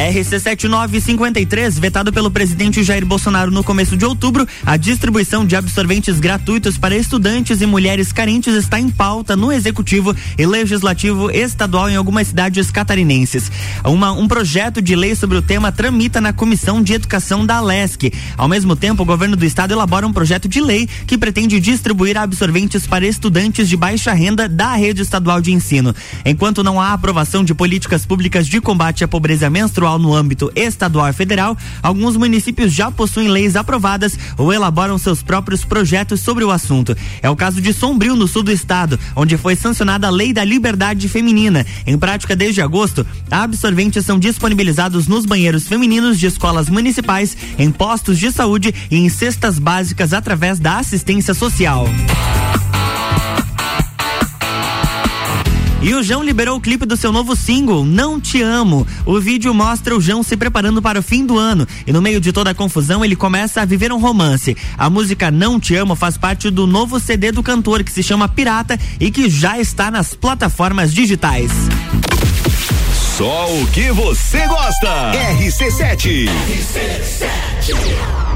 RC7953, 0.00 1.78
vetado 1.78 2.10
pelo 2.10 2.30
presidente 2.30 2.82
Jair 2.82 3.04
Bolsonaro 3.04 3.50
no 3.50 3.62
começo 3.62 3.98
de 3.98 4.06
outubro, 4.06 4.48
a 4.64 4.78
distribuição 4.78 5.44
de 5.44 5.54
absorventes 5.54 6.18
gratuitos 6.18 6.78
para 6.78 6.96
estudantes 6.96 7.60
e 7.60 7.66
mulheres 7.66 8.10
carentes 8.10 8.54
está 8.54 8.80
em 8.80 8.88
pauta 8.88 9.36
no 9.36 9.52
executivo 9.52 10.16
e 10.38 10.46
legislativo 10.46 11.30
estadual 11.30 11.90
em 11.90 11.96
algumas 11.96 12.28
cidades 12.28 12.70
catarinenses. 12.70 13.52
Uma, 13.84 14.12
um 14.12 14.26
projeto 14.26 14.80
de 14.80 14.96
lei 14.96 15.14
sobre 15.14 15.36
o 15.36 15.42
tema 15.42 15.70
tramita 15.70 16.18
na 16.18 16.32
Comissão 16.32 16.82
de 16.82 16.94
Educação 16.94 17.44
da 17.44 17.56
Alesc. 17.56 18.10
Ao 18.38 18.48
mesmo 18.48 18.74
tempo, 18.74 19.02
o 19.02 19.06
governo 19.06 19.36
do 19.36 19.44
estado 19.44 19.72
elabora 19.72 20.06
um 20.06 20.12
projeto 20.14 20.48
de 20.48 20.62
lei 20.62 20.88
que 21.06 21.18
pretende 21.18 21.60
distribuir 21.60 22.16
absorventes 22.16 22.86
para 22.86 23.06
estudantes 23.06 23.68
de 23.68 23.76
baixa 23.76 24.14
renda 24.14 24.48
da 24.48 24.74
rede 24.74 25.02
estadual 25.02 25.42
de 25.42 25.52
ensino. 25.52 25.94
Enquanto 26.24 26.64
não 26.64 26.80
há 26.80 26.94
aprovação 26.94 27.44
de 27.44 27.54
políticas 27.54 28.06
públicas 28.06 28.46
de 28.46 28.62
combate 28.62 29.04
à 29.04 29.08
pobreza 29.08 29.50
menstrual 29.50 29.89
no 29.98 30.14
âmbito 30.14 30.50
estadual 30.54 31.08
e 31.08 31.12
federal, 31.12 31.56
alguns 31.82 32.16
municípios 32.16 32.72
já 32.72 32.90
possuem 32.90 33.28
leis 33.28 33.56
aprovadas 33.56 34.18
ou 34.36 34.52
elaboram 34.52 34.98
seus 34.98 35.22
próprios 35.22 35.64
projetos 35.64 36.20
sobre 36.20 36.44
o 36.44 36.50
assunto. 36.50 36.96
É 37.22 37.30
o 37.30 37.36
caso 37.36 37.60
de 37.60 37.72
Sombrio, 37.72 38.16
no 38.16 38.28
sul 38.28 38.42
do 38.42 38.52
estado, 38.52 38.98
onde 39.14 39.36
foi 39.36 39.56
sancionada 39.56 40.06
a 40.06 40.10
Lei 40.10 40.32
da 40.32 40.44
Liberdade 40.44 41.08
Feminina. 41.08 41.66
Em 41.86 41.98
prática, 41.98 42.36
desde 42.36 42.62
agosto, 42.62 43.06
absorventes 43.30 44.04
são 44.04 44.18
disponibilizados 44.18 45.06
nos 45.06 45.26
banheiros 45.26 45.66
femininos 45.66 46.18
de 46.18 46.26
escolas 46.26 46.68
municipais, 46.68 47.36
em 47.58 47.70
postos 47.70 48.18
de 48.18 48.30
saúde 48.30 48.74
e 48.90 48.96
em 48.96 49.08
cestas 49.08 49.58
básicas 49.58 50.12
através 50.12 50.58
da 50.58 50.78
assistência 50.78 51.34
social. 51.34 51.86
E 55.82 55.94
o 55.94 56.02
João 56.02 56.22
liberou 56.22 56.58
o 56.58 56.60
clipe 56.60 56.84
do 56.84 56.96
seu 56.96 57.10
novo 57.10 57.34
single, 57.34 57.84
Não 57.84 58.20
Te 58.20 58.42
Amo. 58.42 58.86
O 59.06 59.18
vídeo 59.18 59.54
mostra 59.54 59.96
o 59.96 60.00
João 60.00 60.22
se 60.22 60.36
preparando 60.36 60.82
para 60.82 61.00
o 61.00 61.02
fim 61.02 61.24
do 61.24 61.38
ano 61.38 61.66
e 61.86 61.92
no 61.92 62.02
meio 62.02 62.20
de 62.20 62.32
toda 62.32 62.50
a 62.50 62.54
confusão 62.54 63.02
ele 63.02 63.16
começa 63.16 63.62
a 63.62 63.64
viver 63.64 63.90
um 63.90 63.98
romance. 63.98 64.54
A 64.76 64.90
música 64.90 65.30
Não 65.30 65.58
Te 65.58 65.74
Amo 65.76 65.96
faz 65.96 66.18
parte 66.18 66.50
do 66.50 66.66
novo 66.66 67.00
CD 67.00 67.32
do 67.32 67.42
cantor 67.42 67.82
que 67.82 67.90
se 67.90 68.02
chama 68.02 68.28
Pirata 68.28 68.78
e 69.00 69.10
que 69.10 69.30
já 69.30 69.58
está 69.58 69.90
nas 69.90 70.14
plataformas 70.14 70.92
digitais. 70.92 71.50
Só 73.16 73.50
o 73.50 73.66
que 73.68 73.90
você 73.90 74.46
gosta. 74.46 75.12
RC7. 75.12 76.28
RC7. 76.28 78.29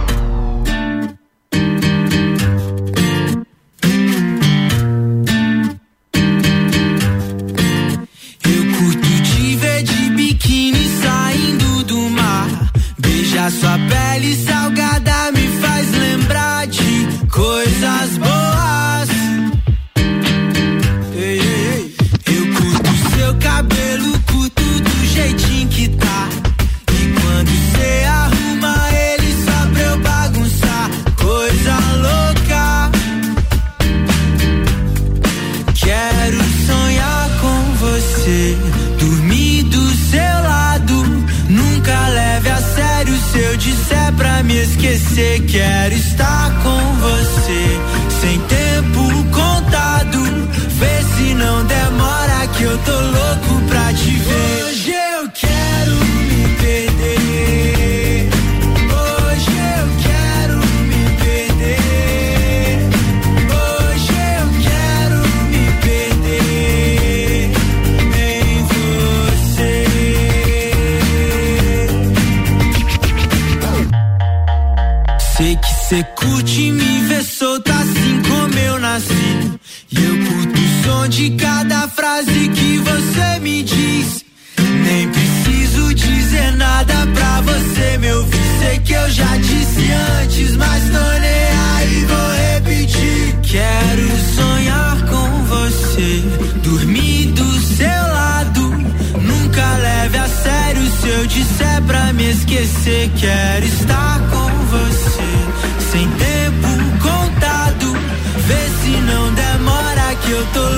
Sua 13.51 13.79
pele 13.79 14.35
salgada 14.37 15.31
me 15.33 15.47
faz 15.61 15.91
lembrar 15.91 16.67
de 16.67 17.29
coisas 17.29 18.17
boas. 18.17 18.84
Esquecer. 44.65 45.43
Quero 45.47 45.95
estar 45.95 46.63
com 46.63 46.95
você, 46.97 47.64
de 81.25 81.31
cada 81.37 81.89
frase 81.89 82.49
que 82.51 82.79
você 82.79 83.41
me 83.41 83.63
diz. 83.63 84.23
Nem 84.59 85.09
preciso 85.09 85.95
dizer 85.95 86.53
nada 86.53 86.95
pra 87.15 87.41
você 87.41 87.97
me 87.97 88.13
ouvir. 88.13 88.59
Sei 88.61 88.79
que 88.81 88.93
eu 88.93 89.11
já 89.11 89.37
disse 89.39 89.91
antes, 90.21 90.57
mas 90.57 90.83
tô 90.85 91.19
nem 91.21 91.47
aí, 91.77 92.05
vou 92.05 92.31
repetir. 92.53 93.37
Quero 93.43 94.07
sonhar 94.37 94.97
com 95.07 95.45
você, 95.45 96.23
dormir 96.63 97.33
do 97.33 97.61
seu 97.75 98.03
lado. 98.19 98.61
Nunca 99.23 99.77
leve 99.79 100.19
a 100.19 100.29
sério 100.29 100.83
se 101.01 101.09
eu 101.09 101.27
disser 101.27 101.83
pra 101.87 102.13
me 102.13 102.33
esquecer. 102.33 103.11
Quero 103.17 103.65
estar 103.65 104.21
com 104.31 104.51
você, 104.75 105.91
sem 105.91 106.07
tempo 106.07 106.69
contado. 107.01 107.97
Vê 108.47 108.69
se 108.83 108.91
não 108.91 109.33
demora 109.33 110.15
que 110.17 110.31
eu 110.31 110.47
tô 110.53 110.74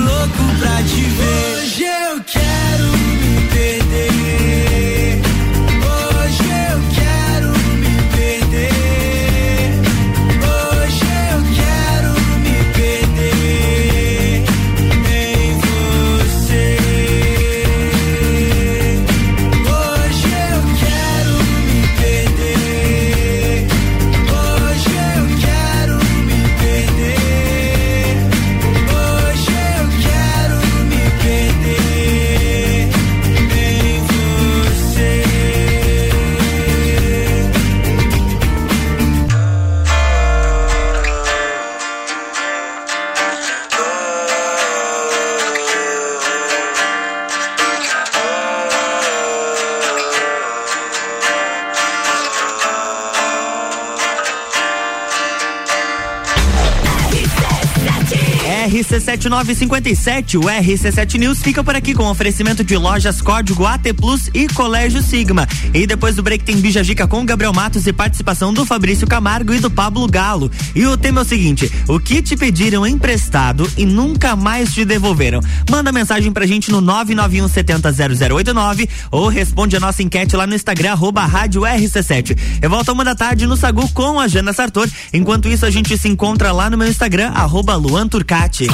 RC7957, 59.35 60.35
o 60.35 60.41
RC7 60.41 61.19
News 61.19 61.41
fica 61.41 61.63
por 61.63 61.75
aqui 61.75 61.93
com 61.93 62.09
oferecimento 62.09 62.63
de 62.63 62.77
lojas 62.77 63.21
Código 63.21 63.65
AT 63.65 63.93
Plus 63.93 64.29
e 64.33 64.47
Colégio 64.47 65.01
Sigma. 65.01 65.47
E 65.73 65.85
depois 65.85 66.15
do 66.15 66.23
break 66.23 66.43
tem 66.43 66.57
Bija 66.57 66.83
Gica 66.83 67.07
com 67.07 67.25
Gabriel 67.25 67.53
Matos 67.53 67.85
e 67.87 67.91
participação 67.91 68.53
do 68.53 68.65
Fabrício 68.65 69.05
Camargo 69.05 69.53
e 69.53 69.59
do 69.59 69.69
Pablo 69.69 70.07
Galo. 70.07 70.51
E 70.75 70.85
o 70.85 70.95
tema 70.95 71.21
é 71.21 71.23
o 71.23 71.25
seguinte: 71.25 71.71
o 71.87 71.99
que 71.99 72.21
te 72.21 72.37
pediram 72.37 72.85
emprestado 72.85 73.69
e 73.75 73.85
nunca 73.85 74.35
mais 74.35 74.73
te 74.73 74.85
devolveram? 74.85 75.41
Manda 75.69 75.91
mensagem 75.91 76.31
pra 76.31 76.45
gente 76.45 76.71
no 76.71 76.79
991 76.79 77.47
70 77.47 77.91
0089 77.91 78.89
ou 79.11 79.27
responde 79.27 79.75
a 79.75 79.79
nossa 79.79 80.03
enquete 80.03 80.35
lá 80.35 80.47
no 80.47 80.55
Instagram, 80.55 80.91
arroba 80.91 81.25
Rádio 81.25 81.61
RC7. 81.61 82.37
Eu 82.61 82.69
volto 82.69 82.91
uma 82.91 83.03
da 83.03 83.15
tarde 83.15 83.45
no 83.45 83.57
Sagu 83.57 83.89
com 83.93 84.19
a 84.19 84.27
Jana 84.27 84.53
Sartor. 84.53 84.87
Enquanto 85.11 85.49
isso, 85.49 85.65
a 85.65 85.69
gente 85.69 85.97
se 85.97 86.07
encontra 86.07 86.51
lá 86.51 86.69
no 86.69 86.77
meu 86.77 86.87
Instagram, 86.87 87.31
arroba 87.33 87.75
Luan 87.75 88.07
Turcati. 88.07 88.67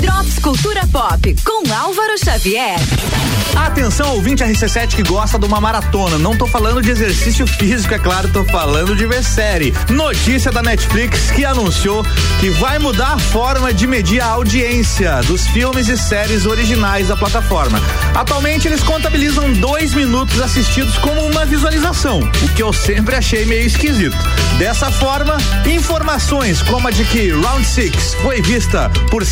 Drops 0.00 0.38
Cultura 0.38 0.86
Pop 0.88 1.36
com 1.44 1.72
Álvaro 1.72 2.18
Xavier. 2.18 2.76
Atenção, 3.56 4.14
ouvinte 4.14 4.42
RC7 4.42 4.96
que 4.96 5.02
gosta 5.02 5.38
de 5.38 5.46
uma 5.46 5.60
maratona. 5.60 6.18
Não 6.18 6.36
tô 6.36 6.46
falando 6.46 6.82
de 6.82 6.90
exercício 6.90 7.46
físico, 7.46 7.94
é 7.94 7.98
claro, 7.98 8.28
tô 8.28 8.44
falando 8.44 8.96
de 8.96 9.06
ver 9.06 9.22
série. 9.22 9.72
Notícia 9.88 10.50
da 10.50 10.60
Netflix 10.62 11.30
que 11.30 11.44
anunciou 11.44 12.04
que 12.40 12.50
vai 12.50 12.78
mudar 12.78 13.14
a 13.14 13.18
forma 13.18 13.72
de 13.72 13.86
medir 13.86 14.20
a 14.20 14.26
audiência 14.26 15.20
dos 15.22 15.46
filmes 15.46 15.88
e 15.88 15.96
séries 15.96 16.46
originais 16.46 17.08
da 17.08 17.16
plataforma. 17.16 17.80
Atualmente 18.14 18.66
eles 18.66 18.82
contabilizam 18.82 19.52
dois 19.52 19.94
minutos 19.94 20.40
assistidos 20.40 20.98
como 20.98 21.24
uma 21.24 21.46
visualização, 21.46 22.18
o 22.20 22.48
que 22.54 22.62
eu 22.62 22.72
sempre 22.72 23.14
achei 23.14 23.44
meio 23.44 23.66
esquisito. 23.66 24.16
Dessa 24.58 24.90
forma, 24.90 25.36
informações 25.66 26.60
como 26.62 26.88
a 26.88 26.90
de 26.90 27.04
que 27.04 27.30
Round 27.30 27.66
Six 27.66 28.14
foi 28.14 28.42
vista 28.42 28.90
por 29.10 29.24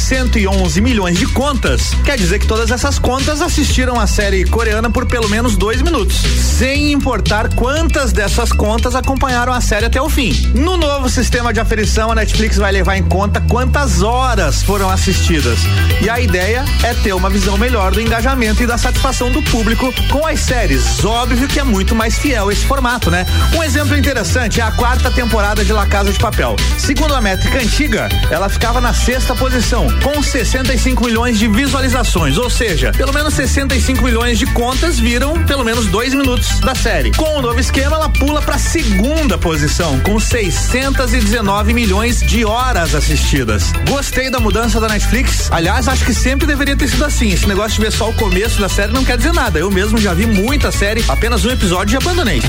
111 0.43 0.81
milhões 0.81 1.19
de 1.19 1.27
contas, 1.27 1.93
quer 2.05 2.17
dizer 2.17 2.41
que 2.41 2.47
todas 2.47 2.71
essas 2.71 2.99
contas 2.99 3.41
assistiram 3.41 4.01
a 4.01 4.09
série 4.09 4.45
coreana 4.45 4.91
por 4.91 5.07
pelo 5.07 5.29
menos 5.29 5.57
dois 5.57 5.81
minutos, 5.81 6.17
sem 6.17 6.93
importar 6.93 7.55
quantas 7.55 8.13
dessas 8.13 8.51
contas 8.51 8.97
acompanharam 8.97 9.53
a 9.53 9.61
série 9.61 9.87
até 9.87 10.03
o 10.03 10.09
fim. 10.09 10.33
No 10.55 10.77
novo 10.77 11.09
sistema 11.09 11.53
de 11.53 11.61
aferição, 11.61 12.11
a 12.11 12.15
Netflix 12.15 12.57
vai 12.57 12.73
levar 12.73 12.97
em 12.97 13.05
conta 13.05 13.41
quantas 13.43 14.03
horas 14.03 14.63
foram 14.63 14.91
assistidas. 14.91 15.61
E 16.01 16.11
a 16.11 16.19
ideia 16.19 16.65
é 16.83 16.93
ter 16.95 17.13
uma 17.13 17.31
visão 17.31 17.57
melhor 17.57 17.93
do 17.93 18.01
engajamento 18.01 18.63
e 18.63 18.67
da 18.67 18.77
satisfação 18.77 19.31
do 19.31 19.43
público 19.43 19.93
com 20.11 20.27
as 20.27 20.41
séries. 20.41 21.05
Óbvio 21.05 21.47
que 21.47 21.61
é 21.61 21.65
muito 21.65 21.95
mais 21.95 22.19
fiel 22.19 22.51
esse 22.51 22.65
formato, 22.65 23.11
né? 23.11 23.27
Um 23.57 23.63
exemplo 23.63 23.97
interessante 23.97 24.61
é 24.61 24.65
a 24.65 24.73
quarta 24.73 25.11
temporada 25.11 25.65
de 25.65 25.73
La 25.73 25.87
Casa 25.87 26.11
de 26.11 26.19
Papel. 26.19 26.57
Segundo 26.79 27.15
a 27.15 27.21
métrica 27.21 27.59
antiga, 27.59 28.09
ela 28.31 28.49
ficava 28.49 28.81
na 28.81 28.93
sexta 28.93 29.35
posição, 29.37 29.87
com 30.03 30.21
65 30.33 31.05
milhões 31.05 31.39
de 31.39 31.47
visualizações, 31.47 32.39
ou 32.39 32.49
seja, 32.49 32.91
pelo 32.93 33.13
menos 33.13 33.35
65 33.35 34.03
milhões 34.03 34.39
de 34.39 34.47
contas 34.47 34.99
viram 34.99 35.45
pelo 35.45 35.63
menos 35.63 35.87
dois 35.89 36.15
minutos 36.15 36.59
da 36.61 36.75
série. 36.75 37.13
Com 37.13 37.37
o 37.37 37.43
novo 37.43 37.61
esquema, 37.61 37.97
ela 37.97 38.09
pula 38.09 38.41
para 38.41 38.57
segunda 38.57 39.37
posição, 39.37 40.01
com 40.01 40.19
619 40.19 41.75
milhões 41.75 42.21
de 42.21 42.47
horas 42.47 42.95
assistidas. 42.95 43.73
Gostei 43.87 44.31
da 44.31 44.41
mudança 44.41 44.81
da 44.81 44.89
Netflix. 44.89 45.53
Aliás, 45.53 45.87
acho 45.87 46.03
que 46.03 46.15
sempre 46.15 46.47
deveria 46.47 46.77
ter 46.77 46.89
sido 46.89 47.05
assim. 47.05 47.31
Esse 47.31 47.47
negócio 47.47 47.77
de 47.77 47.83
ver 47.83 47.93
só 47.93 48.09
o 48.09 48.15
começo 48.15 48.59
da 48.59 48.71
série 48.71 48.91
não 48.91 49.05
quer 49.05 49.19
dizer 49.19 49.35
nada. 49.35 49.59
Eu 49.59 49.71
mesmo 49.71 49.99
já 49.99 50.15
vi 50.15 50.25
muita 50.25 50.73
série, 50.73 51.05
apenas 51.09 51.45
um 51.45 51.51
episódio 51.51 51.95
e 51.95 51.97
abandonei. 51.99 52.41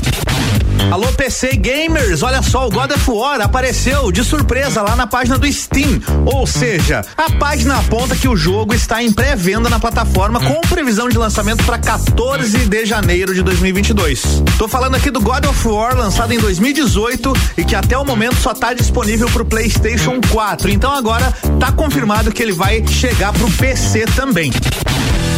Alô 0.90 1.06
PC 1.12 1.56
Gamers, 1.56 2.22
olha 2.22 2.42
só, 2.42 2.66
o 2.66 2.70
God 2.70 2.90
of 2.92 3.10
War 3.10 3.40
apareceu 3.40 4.12
de 4.12 4.22
surpresa 4.22 4.82
lá 4.82 4.94
na 4.94 5.06
página 5.06 5.38
do 5.38 5.50
Steam. 5.50 6.00
Ou 6.24 6.46
seja, 6.46 7.04
a 7.16 7.30
página 7.32 7.78
aponta 7.78 8.14
que 8.14 8.28
o 8.28 8.36
jogo 8.36 8.74
está 8.74 9.02
em 9.02 9.12
pré-venda 9.12 9.68
na 9.68 9.80
plataforma 9.80 10.40
com 10.40 10.60
previsão 10.68 11.08
de 11.08 11.18
lançamento 11.18 11.64
para 11.64 11.78
14 11.78 12.66
de 12.66 12.86
janeiro 12.86 13.34
de 13.34 13.42
2022. 13.42 14.42
Tô 14.58 14.68
falando 14.68 14.94
aqui 14.94 15.10
do 15.10 15.20
God 15.20 15.44
of 15.46 15.68
War 15.68 15.96
lançado 15.96 16.32
em 16.32 16.38
2018 16.38 17.32
e 17.58 17.64
que 17.64 17.74
até 17.74 17.96
o 17.98 18.04
momento 18.04 18.36
só 18.36 18.54
tá 18.54 18.72
disponível 18.72 19.28
pro 19.30 19.44
PlayStation 19.44 20.20
4. 20.30 20.70
Então 20.70 20.92
agora 20.92 21.32
tá 21.58 21.72
confirmado 21.72 22.30
que 22.30 22.42
ele 22.42 22.52
vai 22.52 22.86
chegar 22.86 23.32
pro 23.32 23.50
PC 23.50 24.06
também. 24.14 24.52